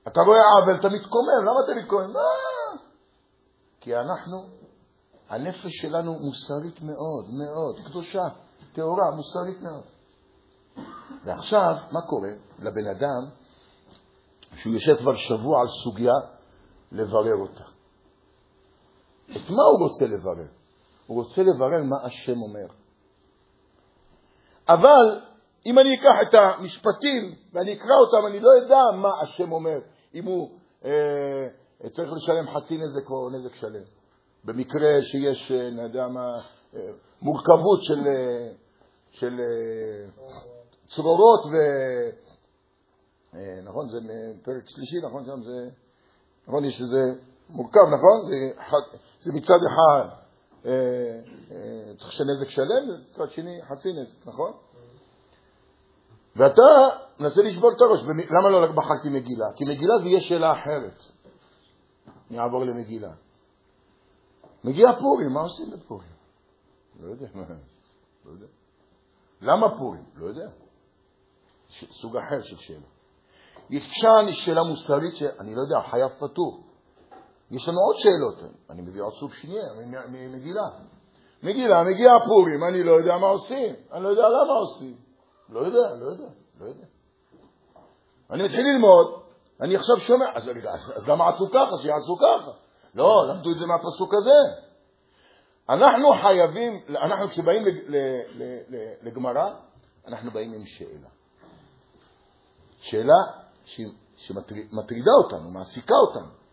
[0.08, 2.12] אתה רואה עוול, אתה מתקומם, למה אתה מתקומם?
[2.12, 2.20] מה?
[3.80, 4.46] כי אנחנו,
[5.28, 8.22] הנפש שלנו מוסרית מאוד, מאוד, קדושה,
[8.72, 9.84] טהורה, מוסרית מאוד.
[11.24, 13.30] ועכשיו, מה קורה לבן אדם
[14.56, 16.12] שהוא יושב כבר שבוע על סוגיה
[16.92, 17.64] לברר אותה?
[19.24, 20.48] את מה הוא רוצה לברר?
[21.06, 22.83] הוא רוצה לברר מה השם אומר.
[24.68, 25.20] אבל
[25.66, 29.78] אם אני אקח את המשפטים ואני אקרא אותם, אני לא אדע מה השם אומר,
[30.14, 30.50] אם הוא
[30.84, 31.46] אה,
[31.90, 33.82] צריך לשלם חצי נזק או נזק שלם.
[34.44, 36.26] במקרה שיש, אה, אני יודע מה,
[36.74, 36.80] אה,
[37.22, 38.48] מורכבות של, אה,
[39.10, 39.40] של
[40.88, 41.54] צרורות ו...
[43.64, 43.98] נכון, זה
[44.42, 45.68] פרק שלישי, נכון, שם זה,
[46.48, 48.30] נכון, יש איזה מורכב, נכון?
[48.30, 48.36] זה,
[49.22, 50.23] זה מצד אחד
[51.98, 54.52] צריך שנזק שלם, מצד שני חצי נזק, נכון?
[56.36, 56.62] ואתה
[57.20, 58.00] מנסה לשבור את הראש.
[58.30, 59.46] למה לא בחרתי מגילה?
[59.56, 61.02] כי מגילה זה יהיה שאלה אחרת.
[62.30, 63.12] אני אעבור למגילה.
[64.64, 66.08] מגיע פורים, מה עושים בפורים?
[67.00, 67.26] לא יודע.
[68.24, 68.46] לא יודע.
[69.40, 70.04] למה פורים?
[70.14, 70.48] לא יודע.
[71.92, 72.86] סוג אחר של שאלה.
[73.68, 73.80] היא
[74.32, 76.63] שאלה מוסרית שאני לא יודע, חייב פטור.
[77.54, 80.68] יש לנו עוד שאלות, אני מביא עוד סוג שנייה, מ- ממגילה.
[81.42, 84.96] מגילה, מגיע פורים, אני לא יודע מה עושים, אני לא יודע למה עושים.
[85.48, 86.28] לא יודע, לא יודע,
[86.60, 86.86] לא יודע.
[88.30, 89.22] אני מתחיל ללמוד,
[89.60, 91.78] אני עכשיו שומע, אז, אז, אז למה עשו ככה?
[91.82, 92.50] שיעשו ככה.
[92.94, 94.64] לא, למדו את זה מהפסוק הזה.
[95.68, 97.62] אנחנו חייבים, אנחנו כשבאים
[99.02, 99.54] לגמרא,
[100.06, 101.08] אנחנו באים עם שאלה.
[102.80, 103.16] שאלה
[104.16, 106.43] שמטרידה אותנו, מעסיקה אותנו,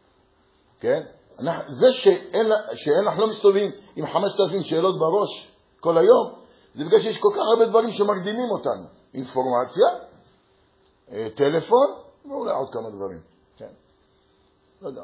[0.82, 1.04] כן?
[1.40, 6.34] אנחנו, זה שאין, לה- שאנחנו לא מסתובבים עם חמשת אלפים שאלות בראש כל היום,
[6.74, 8.84] זה בגלל שיש כל כך הרבה דברים שמקדימים אותנו.
[9.14, 9.88] אינפורמציה,
[11.12, 11.88] אה, טלפון,
[12.30, 13.20] ואולי עוד כמה דברים.
[13.58, 13.68] כן.
[14.82, 15.02] לא יודע.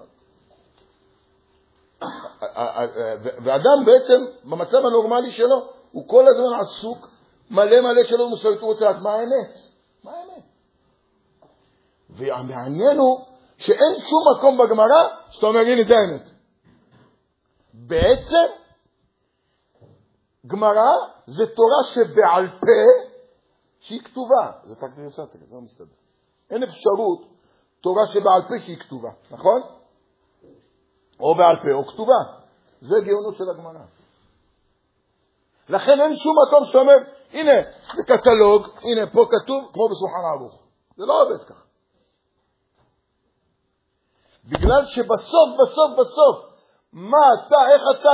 [3.43, 7.09] ואדם בעצם, במצב הנורמלי שלו, הוא כל הזמן עסוק,
[7.51, 9.57] מלא מלא שאלות מוסריות, הוא רוצה לדעת מה האמת.
[10.03, 10.43] מה האמת?
[12.09, 13.25] והמעניין הוא
[13.57, 16.23] שאין שום מקום בגמרא שאתה אומר, הנה זה האמת.
[17.73, 18.47] בעצם,
[20.47, 20.91] גמרא
[21.27, 23.07] זה תורה שבעל פה,
[23.79, 24.51] שהיא כתובה.
[24.63, 24.75] זה
[25.09, 25.95] סתר, זה לא מסתדר.
[26.49, 27.21] אין אפשרות
[27.81, 29.61] תורה שבעל פה שהיא כתובה, נכון?
[31.19, 32.23] או בעל פה או כתובה.
[32.81, 33.85] זה גאונות של הגמרא.
[35.69, 36.97] לכן אין שום מקום שאתה אומר,
[37.31, 37.51] הנה,
[37.95, 40.63] זה קטלוג, הנה, פה כתוב, כמו בשולחן ערוך.
[40.97, 41.66] זה לא עובד ככה.
[44.47, 46.45] בגלל שבסוף, בסוף, בסוף,
[46.93, 48.09] מה אתה, איך אתה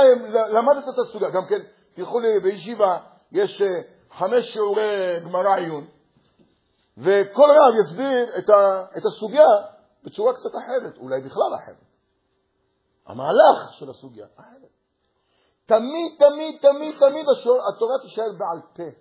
[0.48, 1.58] למדת את הסוגיה, גם כן,
[1.94, 2.98] תלכו לי בישיבה,
[3.32, 3.80] יש אה,
[4.18, 5.86] חמש שיעורי גמרא עיון,
[6.98, 9.48] וכל רב יסביר את, ה, את הסוגיה
[10.04, 11.84] בצורה קצת אחרת, אולי בכלל אחרת.
[13.06, 14.70] המהלך של הסוגיה אחרת.
[15.66, 18.98] תמיד, תמיד, תמיד, תמיד השור, התורה תישאר בעל פה.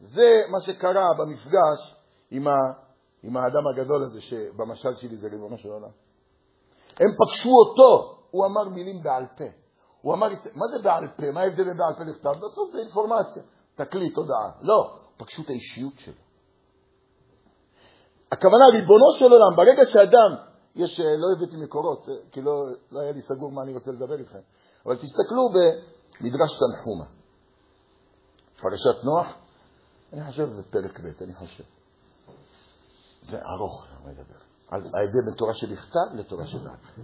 [0.00, 1.96] זה מה שקרה במפגש
[2.30, 2.52] עם, ה,
[3.22, 6.05] עם האדם הגדול הזה, שבמשל שלי זה ריבונו של עולם.
[7.00, 9.44] הם פגשו אותו, הוא אמר מילים בעל פה.
[10.00, 11.30] הוא אמר, מה זה בעל פה?
[11.32, 12.34] מה ההבדל בין בעל פה לכתב?
[12.46, 13.42] בסוף זה אינפורמציה,
[13.74, 14.50] תקליט, הודעה.
[14.60, 16.26] לא, פגשו את האישיות שלו.
[18.32, 20.34] הכוונה, ריבונו של עולם, ברגע שאדם,
[20.74, 22.52] יש, לא הבאתי מקורות, כי לא,
[22.90, 24.38] לא היה לי סגור מה אני רוצה לדבר איתכם,
[24.86, 27.04] אבל תסתכלו במדרש תנחומה.
[28.60, 29.26] פרשת נוח,
[30.12, 31.64] אני חושב זה פרק ב', אני חושב.
[33.22, 34.45] זה ארוך, אני מדבר.
[34.70, 37.02] על ההבדל בין תורה שבכתב לתורה שבעל פה.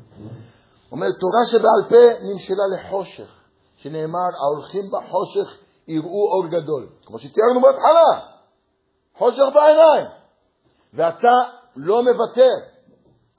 [0.92, 3.30] אומר, תורה שבעל פה נמשלה לחושך,
[3.76, 8.26] שנאמר, ההולכים בחושך יראו אור גדול, כמו שתיארנו בהתחלה,
[9.18, 10.06] חושך בעיניים,
[10.94, 11.34] ואתה
[11.76, 12.54] לא מוותר.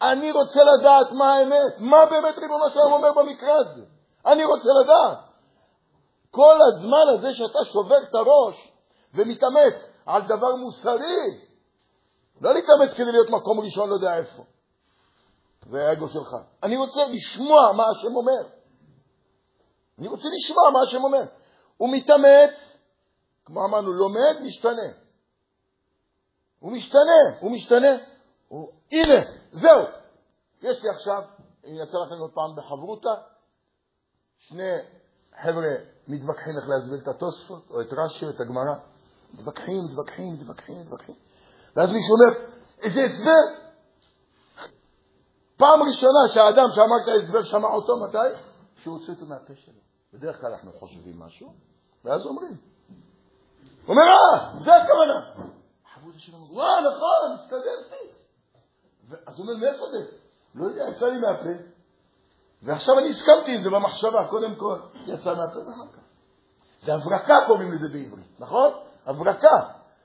[0.01, 3.81] אני רוצה לדעת מה האמת, מה באמת ריבונו של עולם אומר במקרה הזה.
[4.25, 5.17] אני רוצה לדעת.
[6.31, 8.71] כל הזמן הזה שאתה שובר את הראש
[9.13, 9.73] ומתאמץ
[10.05, 11.39] על דבר מוסרי,
[12.43, 14.43] לא להתאמץ כדי להיות מקום ראשון לא יודע איפה.
[15.69, 16.35] זה האגו שלך.
[16.63, 18.49] אני רוצה לשמוע מה השם אומר.
[19.99, 21.23] אני רוצה לשמוע מה השם אומר.
[21.77, 22.77] הוא מתאמץ,
[23.45, 24.91] כמו אמרנו, לומד, משתנה.
[26.59, 27.91] הוא משתנה, הוא משתנה.
[28.47, 28.71] הוא...
[28.91, 29.83] הנה, זהו.
[30.61, 31.23] יש לי עכשיו,
[31.65, 33.13] אם יצא לכם עוד פעם בחברותה,
[34.37, 34.71] שני
[35.41, 35.73] חבר'ה
[36.07, 38.75] מתווכחים איך להסביר את התוספות, או את רש"י, או את הגמרא.
[39.33, 41.15] מתווכחים, מתווכחים, מתווכחים, מתווכחים.
[41.75, 42.39] ואז מישהו אומר,
[42.81, 43.63] איזה הסבר?
[45.57, 48.17] פעם ראשונה שהאדם שאמר את ההסבר שמע אותו, מתי?
[48.75, 49.79] כשהוא הוציא אותו מהפה שלו.
[50.13, 51.53] בדרך כלל אנחנו חושבים משהו,
[52.03, 52.57] ואז אומרים.
[53.85, 55.25] הוא אומר, אה, זה הכוונה.
[55.85, 58.17] החברות שלו אומר, וואה, נכון, מסתדר פיקס.
[59.27, 60.05] אז הוא אומר, מאיפה זה?
[60.55, 61.49] לא יודע, יצא לי מהפה.
[62.63, 65.99] ועכשיו אני הסכמתי עם זה במחשבה, קודם כל, יצא מהפה ואחר כך.
[66.85, 68.71] זה הברקה קוראים לזה בעברית, נכון?
[69.05, 69.59] הברקה.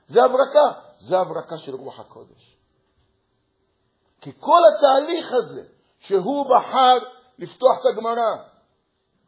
[0.07, 0.88] זה הברקה.
[0.99, 2.57] זה הברקה של רוח הקודש.
[4.21, 5.63] כי כל התהליך הזה,
[5.99, 6.97] שהוא בחר
[7.39, 8.35] לפתוח את הגמרא,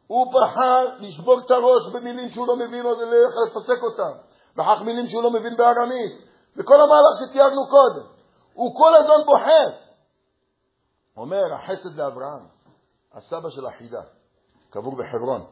[0.06, 4.12] הוא בחר לשבור את הראש במילים שהוא לא מבין עוד איך לפסק אותם,
[4.56, 6.12] ואחר מילים שהוא לא מבין בארמית,
[6.56, 8.06] וכל המהלך שתיארנו קודם.
[8.54, 9.70] הוא כל הזמן בוחר.
[11.16, 12.46] אומר החסד לאברהם,
[13.12, 14.02] הסבא של החידה,
[14.70, 15.44] קבור בחברון.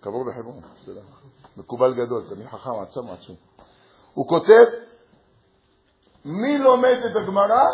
[0.00, 0.60] קבור בחברון,
[1.56, 3.36] מקובל גדול, תמיד חכם, עצום, עצום.
[4.14, 4.64] הוא כותב,
[6.24, 7.64] מי לומד את הגמרא?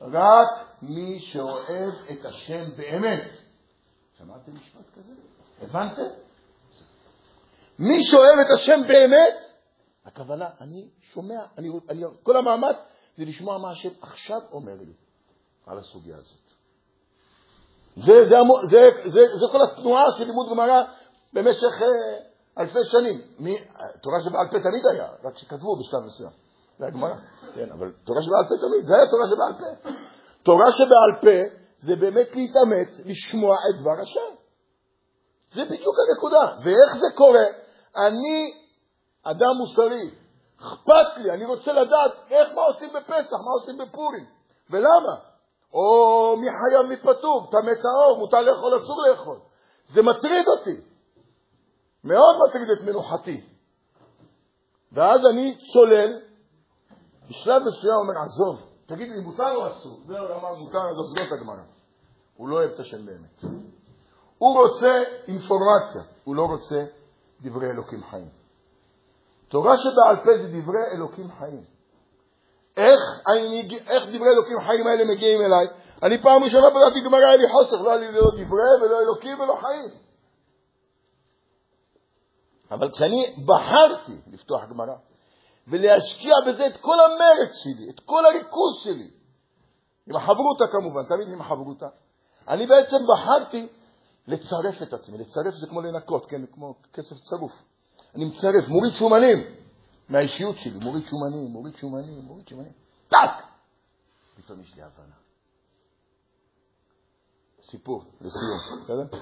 [0.00, 0.48] רק
[0.82, 3.24] מי שאוהב את השם באמת.
[4.18, 5.12] שמעתם משפט כזה?
[5.62, 6.02] הבנתם?
[7.78, 9.34] מי שאוהב את השם באמת,
[10.04, 12.76] הכוונה, אני שומע, אני, אני, כל המאמץ
[13.16, 14.92] זה לשמוע מה השם עכשיו אומר לי
[15.66, 16.38] על הסוגיה הזאת.
[17.96, 20.82] זה, זה, המו- זה, זה, זה כל התנועה של לימוד גמרא
[21.32, 21.88] במשך אה,
[22.58, 23.20] אלפי שנים.
[23.38, 23.58] מי,
[24.02, 26.30] תורה שבעל פה תמיד היה, רק שכתבו בשלב מסוים.
[26.78, 27.14] זה הגמרא,
[27.54, 29.90] כן, אבל תורה שבעל פה תמיד, זה היה תורה שבעל פה.
[30.42, 34.34] תורה שבעל פה זה באמת להתאמץ, לשמוע את דבר השם.
[35.52, 36.56] זה בדיוק הנקודה.
[36.62, 37.44] ואיך זה קורה?
[37.96, 38.52] אני
[39.22, 40.10] אדם מוסרי,
[40.60, 44.24] אכפת לי, אני רוצה לדעת איך, מה עושים בפסח, מה עושים בפורים,
[44.70, 45.14] ולמה?
[45.72, 49.38] או מי חייב מי פטור, טמא טהור, מותר לאכול, אסור לאכול.
[49.84, 50.80] זה מטריד אותי,
[52.04, 53.40] מאוד מטריד את מנוחתי.
[54.92, 56.20] ואז אני צולל,
[57.28, 60.00] בשלב מסוים אומר, עזוב, תגיד לי, מותר או אסור?
[60.06, 61.62] זהו, אמר, מותר, עזוב, זאת הגמרא.
[62.36, 63.42] הוא לא אוהב את השם באמת.
[64.38, 66.84] הוא רוצה אינפורמציה, הוא לא רוצה
[67.42, 68.28] דברי אלוקים חיים.
[69.48, 71.64] תורה שבעל פה זה דברי אלוקים חיים.
[72.76, 75.66] איך, אני, איך דברי אלוקים חיים האלה מגיעים אליי?
[76.02, 79.40] אני פעם ראשונה בדעתי גמרא, היה לי חוסר, לא היה לי לא דברי ולא אלוקים
[79.40, 79.88] ולא חיים.
[82.72, 84.94] אבל כשאני בחרתי לפתוח גמרא
[85.68, 89.10] ולהשקיע בזה את כל המרץ שלי, את כל הריכוז שלי,
[90.06, 91.88] עם החברותה כמובן, תמיד עם החברותה,
[92.48, 93.68] אני בעצם בחרתי
[94.26, 95.18] לצרף את עצמי.
[95.18, 97.52] לצרף זה כמו לנקות, כן, כמו כסף צרוף.
[98.14, 99.38] אני מצרף, מוריד שומנים
[100.08, 102.72] מהאישיות שלי, מוריד שומנים, מוריד שומנים, מוריד שומנים,
[103.08, 103.30] טאק!
[104.36, 105.14] פתאום יש לי הבנה.
[107.62, 109.18] סיפור, לסיום, בסדר?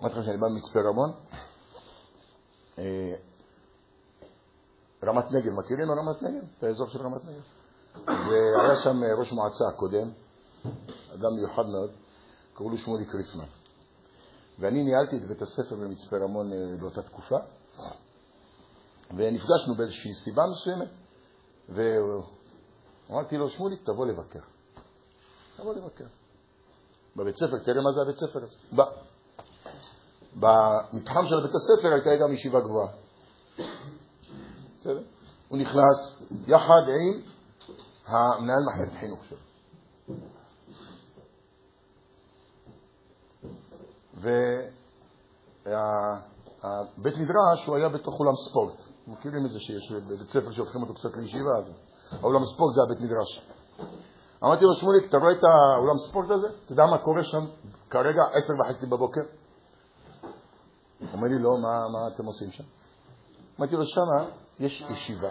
[0.00, 1.12] אמרתי לכם שאני בא ממצפה רמון.
[2.78, 3.14] אה,
[5.04, 6.44] רמת נגב, מכירים רמת נגב?
[6.58, 7.42] את האזור של רמת נגב?
[8.06, 10.10] והיה שם אה, ראש מועצה קודם,
[11.14, 11.90] אדם מיוחד מאוד,
[12.54, 13.44] קראו לו שמולי קריפמן.
[14.58, 17.36] ואני ניהלתי את בית הספר במצפה רמון אה, באותה תקופה,
[19.16, 20.88] ונפגשנו באיזושהי סיבה מסוימת,
[21.68, 24.40] ואמרתי לו, שמוליק, תבוא לבקר.
[25.56, 26.06] תבוא לבקר.
[27.16, 28.56] בבית ספר, תראה מה זה הבית ספר הזה.
[28.72, 28.84] בא.
[30.40, 32.88] במתחם של בית הספר הייתה גם ישיבה גבוהה.
[34.80, 35.02] בסדר?
[35.48, 37.20] הוא נכנס יחד עם
[38.06, 39.38] המנהל מחלקת חינוך שלו.
[46.96, 48.74] ובית מדרש הוא היה בתוך אולם ספורט.
[49.06, 51.72] מכירים את זה שיש בבית ספר שהופכים אותו קצת לישיבה, אז
[52.10, 53.42] האולם ספורט זה הבית מדרש.
[54.44, 56.46] אמרתי לו, שמוליק, אתה רואה את האולם ספורט הזה?
[56.64, 57.44] אתה יודע מה קורה שם
[57.90, 59.20] כרגע, עשר וחצי בבוקר?
[61.12, 62.64] אומר לי, לא, מה, מה אתם עושים שם?
[63.58, 64.24] אמרתי לו, שמה
[64.58, 65.30] יש ישיבה.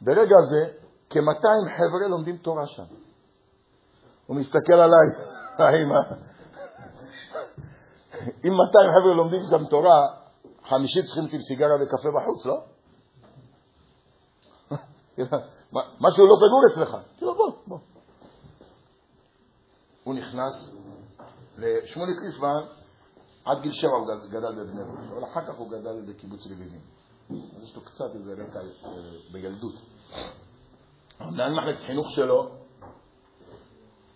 [0.00, 0.72] ברגע הזה,
[1.10, 2.84] כ-200 חבר'ה לומדים תורה שם.
[4.26, 5.06] הוא מסתכל עליי,
[8.44, 10.08] אם 200 חבר'ה לומדים שם תורה,
[10.68, 12.64] חמישית צריכים עם סיגריה וקפה בחוץ, לא?
[16.00, 16.96] משהו לא סגור אצלך.
[17.16, 17.78] כאילו, בוא, בוא.
[20.04, 20.70] הוא נכנס
[21.58, 22.62] לשמולי קריפמן,
[23.44, 26.80] עד גיל שבע הוא גדל בבני ברק, אבל אחר כך הוא גדל בקיבוץ רביבים.
[27.30, 28.90] אז יש לו קצת איזה רקע אה,
[29.32, 29.74] בילדות.
[31.18, 32.50] המנהל מחלקת חינוך שלו,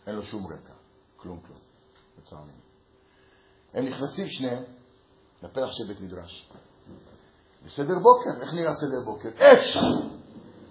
[0.07, 0.73] אין לו שום רקע,
[1.17, 1.59] כלום כלום,
[2.19, 2.53] לצערנו.
[3.75, 4.62] הם נכנסים שניהם
[5.43, 6.49] לפרח של בית מדרש.
[7.67, 9.29] בסדר בוקר, איך נראה סדר בוקר?
[9.38, 9.77] אש!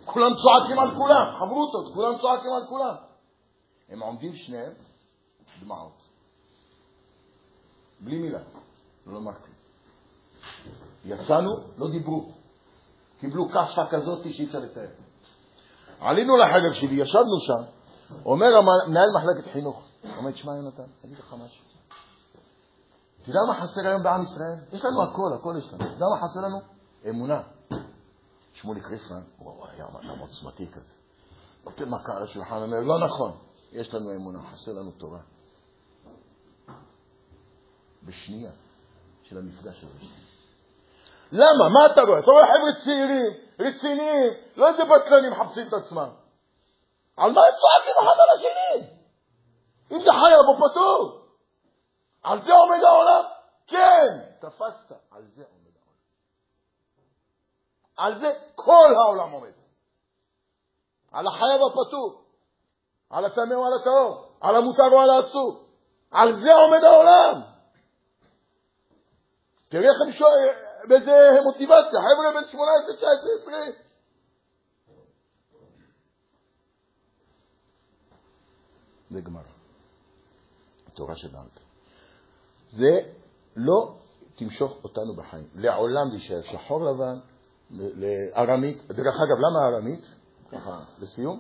[0.06, 2.96] כולם צועקים על כולם, חברותות, כולם צועקים על כולם.
[3.90, 4.74] הם עומדים שניהם,
[5.62, 6.07] דמעות.
[8.00, 8.40] בלי מילה,
[9.06, 9.58] לא לומר כלום.
[11.06, 12.32] יצאנו, לא דיברו.
[13.20, 14.88] קיבלו כאפה כזאת שאי אפשר לתאר.
[16.00, 17.64] עלינו לחדר שלי, ישבנו שם,
[18.26, 19.84] אומר מנהל מחלקת חינוך,
[20.18, 21.64] אומר, תשמע יונתן, אני אגיד לך משהו.
[23.24, 24.56] תדע מה חסר היום בעם ישראל?
[24.74, 25.96] יש לנו הכל, הכל יש לנו.
[25.96, 26.60] תדע מה חסר לנו?
[27.10, 27.42] אמונה.
[28.54, 30.94] שמוליק ריפמן, הוא היה אדם עוצמתי כזה.
[31.66, 33.32] נותן מכה על השולחן, אומר, לא נכון,
[33.72, 35.20] יש לנו אמונה, חסר לנו תורה.
[38.08, 38.52] בשנייה
[39.24, 40.06] של המפגש הזה.
[41.32, 41.70] למה?
[41.74, 42.20] מה אתה רואה?
[42.20, 46.10] אתה רואה חבר'ה צעירים, רציניים, לא איזה בטלנים מחפשים את עצמם.
[47.18, 48.88] על מה הם צועקים אחד על השני?
[49.92, 51.26] אם זה חי אבו פטור.
[52.24, 53.24] על זה עומד העולם?
[53.68, 55.98] כן, תפסת, על זה עומד העולם.
[57.98, 59.52] על זה כל העולם עומד.
[61.12, 62.24] על החייב הפטור,
[63.10, 65.64] על הטמא או על הטהור, על המותר או על האסור.
[66.12, 67.57] על זה עומד העולם.
[69.70, 70.54] תראה איך הם שואלים,
[70.88, 73.74] באיזה מוטיבציה, חבר'ה בן 18, 19, 20.
[79.10, 79.42] זה גמרא.
[80.94, 81.62] תורה שבעל פה.
[82.70, 83.00] זה
[83.56, 83.96] לא
[84.36, 85.48] תמשוך אותנו בחיים.
[85.56, 87.20] לעולם זה יישאר שחור לבן,
[87.70, 88.88] לארמית.
[88.88, 90.06] דרך אגב, למה ארמית?
[90.52, 91.40] ככה, לסיום.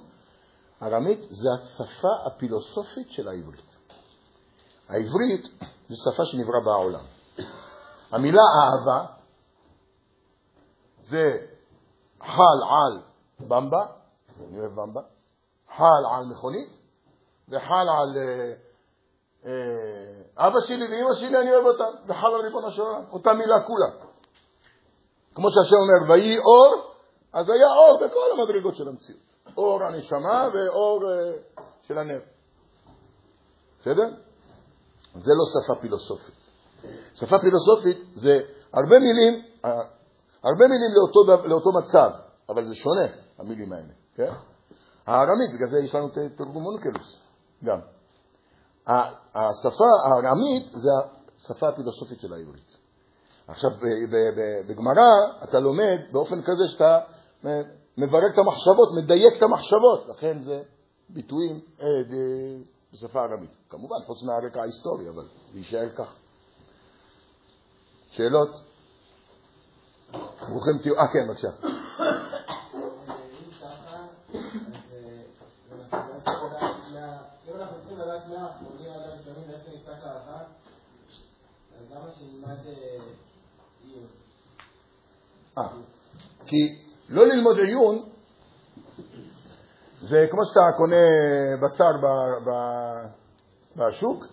[0.82, 3.76] ארמית זה השפה הפילוסופית של העברית.
[4.90, 5.44] העברית
[5.90, 7.06] זו שפה שנברא בעולם.
[8.12, 9.06] המילה אהבה
[11.06, 11.38] זה
[12.22, 13.02] חל על
[13.40, 13.86] במבה,
[14.48, 15.02] אני אוהב במבה,
[15.78, 16.70] חל על מכונית
[17.50, 18.54] וחל על אה,
[19.46, 23.64] אה, אבא שלי ואימא שלי, אני אוהב אותם, וחל על ריבונו של עולם, אותה מילה
[23.64, 23.90] כולה.
[25.36, 26.92] כמו שהשם אומר, ויהי אור,
[27.34, 29.22] אז היה אור בכל המדרגות של המציאות.
[29.58, 31.32] אור הנשמה ואור אה,
[31.82, 32.20] של הנר.
[33.82, 34.10] בסדר?
[35.16, 36.37] זה לא שפה פילוסופית.
[37.14, 38.40] שפה פילוסופית זה
[38.74, 39.34] הרבה מילים,
[39.66, 39.72] אה,
[40.44, 42.10] הרבה מילים לאותו, לאותו מצב,
[42.50, 43.06] אבל זה שונה,
[43.40, 44.32] המילים האלה, כן?
[45.08, 47.20] הארמית, בגלל זה יש לנו ת- תרגום אונקלוס,
[47.64, 47.80] גם.
[49.36, 50.90] השפה הארמית זה
[51.38, 52.78] השפה הפילוסופית של העברית.
[53.48, 53.70] עכשיו,
[54.70, 55.04] בגמרא
[55.44, 57.00] אתה לומד באופן כזה שאתה
[57.98, 60.62] מברק את המחשבות, מדייק את המחשבות, לכן זה
[61.10, 61.88] ביטויים אה,
[62.94, 63.50] בשפה ארמית.
[63.70, 65.24] כמובן, חוץ מהרקע ההיסטורי, אבל
[65.54, 66.16] זה יישאר כך.
[68.18, 68.50] שאלות?
[70.50, 71.00] ברוכים תהיו.
[71.00, 71.48] אה, כן, בבקשה.
[85.58, 85.68] אה,
[86.46, 88.10] כי לא ללמוד עיון
[90.02, 90.96] זה כמו שאתה קונה
[91.62, 91.92] בשר
[93.76, 94.26] בשוק,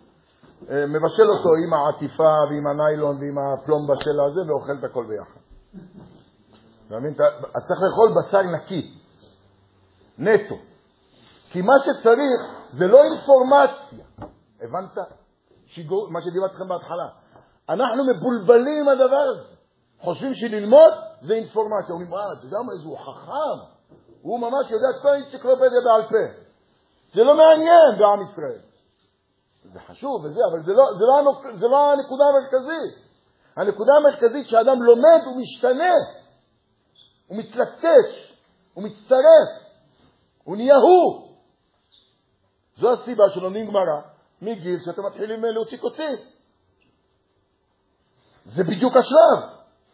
[0.63, 5.41] מבשל אותו עם העטיפה ועם הניילון ועם הפלומבה של הזה ואוכל את הכל ביחד.
[6.87, 7.15] אתה מבין?
[7.15, 8.99] אתה צריך לאכול בשר נקי,
[10.19, 10.55] נטו.
[11.51, 12.41] כי מה שצריך
[12.73, 14.05] זה לא אינפורמציה,
[14.61, 14.99] הבנת?
[15.67, 17.09] שיגור, מה שדיברתי לכם בהתחלה.
[17.69, 19.55] אנחנו מבולבלים עם הדבר הזה.
[20.01, 20.93] חושבים שללמוד
[21.23, 21.91] זה אינפורמציה.
[21.95, 23.65] אומרים, אה, אתה יודע מה, איזה הוא חכם.
[24.23, 26.43] הוא ממש יודע את כל האנציקלופדיה בעל פה.
[27.13, 28.59] זה לא מעניין בעם ישראל.
[29.75, 33.05] זה חשוב וזה, אבל זה לא, זה לא, זה לא הנקודה המרכזית.
[33.57, 35.93] הנקודה המרכזית שהאדם לומד הוא משתנה,
[37.27, 38.35] הוא מתלטש,
[38.75, 39.49] הוא מצטרף,
[40.45, 41.37] הוא נהיה הוא.
[42.77, 44.01] זו הסיבה שלומדים גמרא
[44.43, 46.17] מגיל שאתם מתחילים להוציא קוצים.
[48.45, 49.51] זה בדיוק השלב.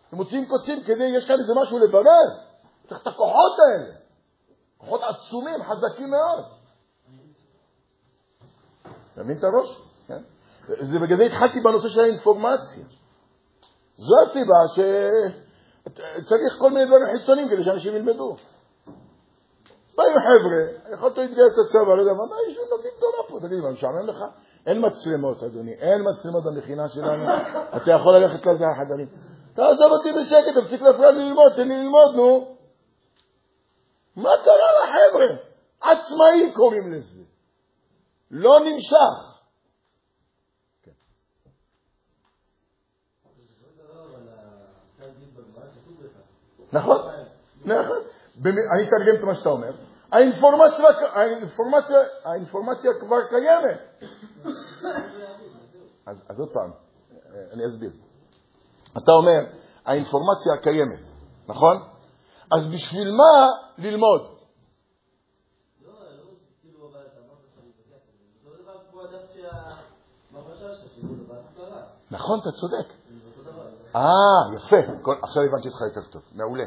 [0.09, 2.41] אתם מוציאים קוצים כדי, יש כאן איזה משהו לברר.
[2.89, 3.95] צריך את הכוחות האלה.
[4.79, 6.60] כוחות עצומים, חזקים מאוד.
[9.15, 9.83] אתה מבין את הראש?
[10.09, 10.23] כן?
[10.81, 12.85] זה בגלל זה התחלתי בנושא של האינפורמציה.
[13.99, 18.37] זו הסיבה שצריך כל מיני דברים חיצוניים כדי שאנשים ילמדו.
[19.97, 23.39] באים חבר'ה, יכולת להתגייס לצבא, לא יודע מה, מה יש לנו גדולה פה?
[23.47, 24.25] תגיד, מה משעמם לך?
[24.67, 27.25] אין מצלמות, אדוני, אין מצלמות במכינה שלנו,
[27.77, 29.07] אתה יכול ללכת לזה החדרים.
[29.55, 32.57] תעזוב אותי בשקט, תפסיק להפריע לי ללמוד, תן לי ללמוד, נו.
[34.17, 35.37] מה קרה לחבר'ה?
[35.81, 37.30] עצמאי קוראים לזה.
[38.31, 39.31] לא נמשך.
[46.73, 47.01] נכון,
[47.65, 47.97] נכון.
[48.45, 49.73] אני אתרגם את מה שאתה אומר.
[52.25, 53.79] האינפורמציה, כבר קיימת.
[56.07, 57.91] אז, אז עוד פעם, אה, אני אסביר.
[58.99, 59.41] אתה אומר,
[59.85, 61.11] האינפורמציה קיימת,
[61.49, 61.77] נכון?
[62.57, 63.47] אז בשביל מה
[63.79, 64.23] ללמוד?
[65.83, 66.25] לא, לא,
[66.61, 68.25] כאילו, אבל אתה אמרת שאתה מתווכח על זה.
[68.43, 72.00] זה אותו דבר כמו אדם שהמחשבה שלך, שהוא דבר קרה.
[72.11, 72.93] נכון, אתה צודק.
[73.97, 74.77] אה, יפה.
[75.23, 76.65] עכשיו הבנתי אותך יותר טוב, מעולה.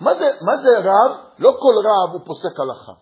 [0.00, 1.16] מה זה, מה זה רב?
[1.38, 2.92] לא כל רב הוא פוסק הלכה.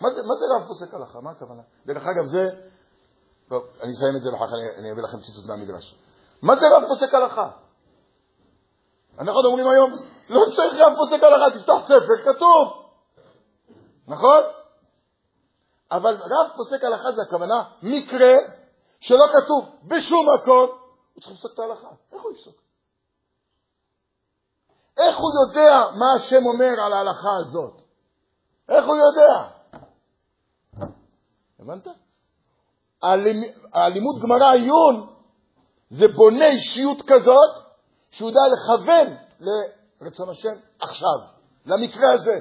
[0.00, 1.20] מה זה, מה זה רב פוסק הלכה?
[1.20, 1.62] מה הכוונה?
[1.86, 2.50] דרך אגב, זה...
[3.48, 5.94] טוב, אני אסיים את זה ואחר כך אני, אני אביא לכם ציטוט מהמדרש.
[6.42, 7.50] מה זה רב פוסק הלכה?
[9.18, 9.92] אנחנו אומרים היום,
[10.30, 12.82] לא צריך רב פוסק הלכה, תפתח ספר, כתוב.
[14.08, 14.42] נכון?
[15.90, 18.34] אבל רב פוסק הלכה זה הכוונה מקרה
[19.04, 20.68] שלא כתוב בשום מקום,
[21.14, 21.88] הוא צריך לפסוק את ההלכה.
[22.12, 22.54] איך הוא יפסוק?
[24.96, 27.80] איך הוא יודע מה השם אומר על ההלכה הזאת?
[28.68, 29.48] איך הוא יודע?
[31.58, 31.86] הבנת?
[33.02, 35.14] הלימ- הלימוד גמרא עיון
[35.90, 37.50] זה בונה אישיות כזאת
[38.10, 39.16] שהוא יודע לכוון
[40.00, 41.18] לרצון השם עכשיו,
[41.66, 42.34] למקרה הזה.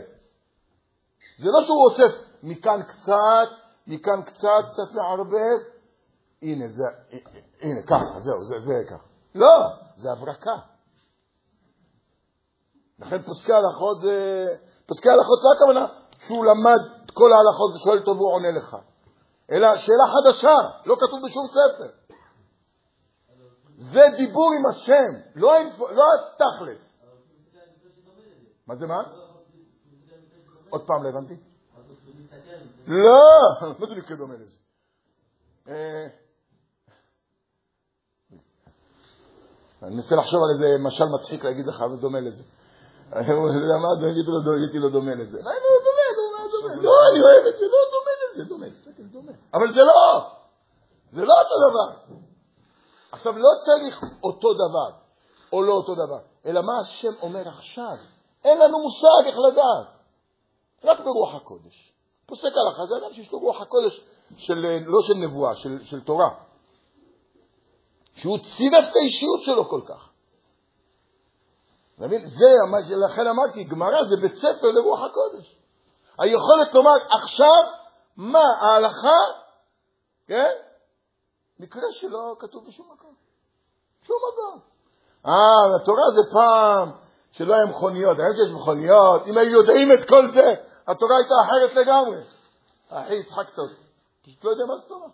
[1.37, 3.49] זה לא שהוא אוסף מכאן קצת,
[3.87, 5.72] מכאן קצת, קצת מערבב,
[6.43, 6.83] הנה, זה,
[7.61, 9.05] הנה, ככה, זהו, זה, זה ככה.
[9.35, 9.67] לא,
[9.97, 10.55] זה הברקה.
[12.99, 14.45] לכן פוסקי הלכות זה...
[14.85, 15.85] פוסקי הלכות לא הכוונה
[16.19, 18.77] שהוא למד את כל ההלכות ושואל אותו והוא עונה לך,
[19.51, 21.89] אלא שאלה חדשה, לא כתוב בשום ספר.
[24.17, 25.53] דיבור עם השם, לא
[25.95, 26.97] לא התכלס.
[28.67, 29.03] מה זה מה?
[30.69, 31.37] עוד פעם, לא הבנתי.
[32.87, 33.21] לא!
[33.79, 34.57] מה זה מקרה דומה לזה?
[39.83, 42.43] אני מנסה לחשוב על איזה משל מצחיק להגיד לך, אבל דומה לזה.
[43.09, 45.37] אתה יודע מה, הייתי לו- הייתי לו דומה לזה.
[45.37, 45.51] לא, לא,
[45.85, 46.75] דומה, לא, מה דומה?
[46.83, 49.31] לא, אני אוהב את זה, לא, דומה לזה, דומה, תסתכל, דומה.
[49.53, 50.27] אבל זה לא!
[51.11, 52.15] זה לא אותו דבר.
[53.11, 54.89] עכשיו, לא צריך אותו דבר,
[55.53, 57.95] או לא אותו דבר, אלא מה השם אומר עכשיו.
[58.45, 59.87] אין לנו מושג איך לדעת.
[60.83, 61.93] רק ברוח הקודש.
[62.25, 64.01] פוסק הלכה זה אדם שיש לו רוח הקודש,
[64.37, 66.29] של, לא של נבואה, של, של תורה.
[68.15, 70.09] שהוא צירף את האישיות שלו כל כך.
[71.95, 72.29] אתה מבין?
[72.29, 75.59] זה, לכן אמרתי, גמרא זה בית ספר לרוח הקודש.
[76.19, 77.63] היכולת לומר עכשיו
[78.17, 79.17] מה ההלכה,
[80.27, 80.51] כן?
[81.59, 83.13] מקרה שלא כתוב בשום מקום.
[84.07, 84.59] שום מקום.
[85.25, 86.91] אה, התורה זה פעם
[87.31, 90.55] שלא היה מכוניות, היום שיש מכוניות, אם היו יודעים את כל זה,
[90.87, 92.17] התורה הייתה אחרת לגמרי.
[92.89, 93.83] אחי, הצחקת אותי.
[94.23, 95.07] פשוט לא יודע מה זה תורה.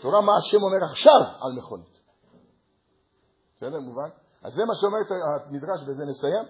[0.00, 1.98] תורה, מה השם אומר עכשיו על מכונית.
[3.56, 4.08] בסדר, מובן?
[4.42, 4.98] אז זה מה שאומר
[5.48, 6.44] המדרש, בזה נסיים.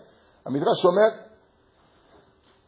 [0.47, 1.09] המדרש אומר,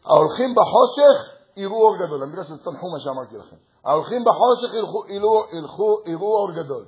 [0.04, 2.22] ההולכים בחושך יראו אור גדול.
[2.22, 3.56] המדרש זה תנחו מה שאמרתי לכם.
[3.84, 6.84] ההולכים בחושך ילכו, ילכו, ילכו, יראו אור גדול.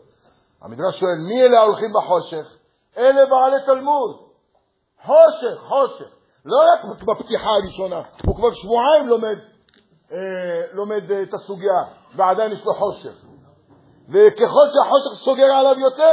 [0.60, 2.56] המדרש שואל, מי אלה ההולכים בחושך?
[2.96, 4.16] אלה בעלי תלמוד.
[5.04, 6.08] חושך, חושך.
[6.44, 9.38] לא רק בפתיחה הראשונה, הוא כבר שבועיים לומד,
[10.12, 11.84] אה, לומד אה, את הסוגיה,
[12.16, 13.24] ועדיין יש לו חושך.
[14.08, 16.12] וככל שהחושך סוגר עליו יותר,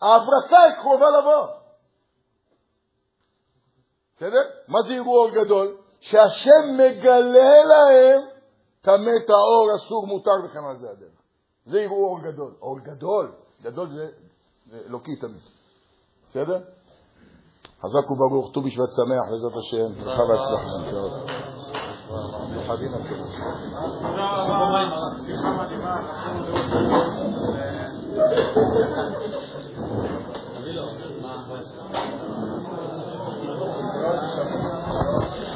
[0.00, 1.46] ההברקה היא קרובה לבוא.
[4.16, 4.42] בסדר?
[4.68, 5.76] מה זה אור גדול?
[6.00, 8.20] שהשם מגלה להם
[8.80, 11.10] טמא טהור, אסור, מותר וכן על זה הדרך.
[11.66, 12.54] זה יראו אור גדול.
[12.62, 14.08] אור גדול, גדול זה
[14.88, 15.42] אלוקי תמיד.
[16.30, 16.60] בסדר?
[17.82, 20.68] חזק וברוך, ט"ו בשבט שמח, בעזרת השם, ברכה והצלחה.
[22.66, 24.36] חייבים על כולם.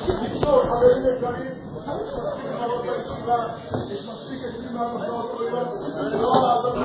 [0.09, 1.53] בקיצור, חברים יקרים,
[3.91, 5.69] יש מספיק אצלי מהמסעות כל יום,
[6.13, 6.77] לא לעזוב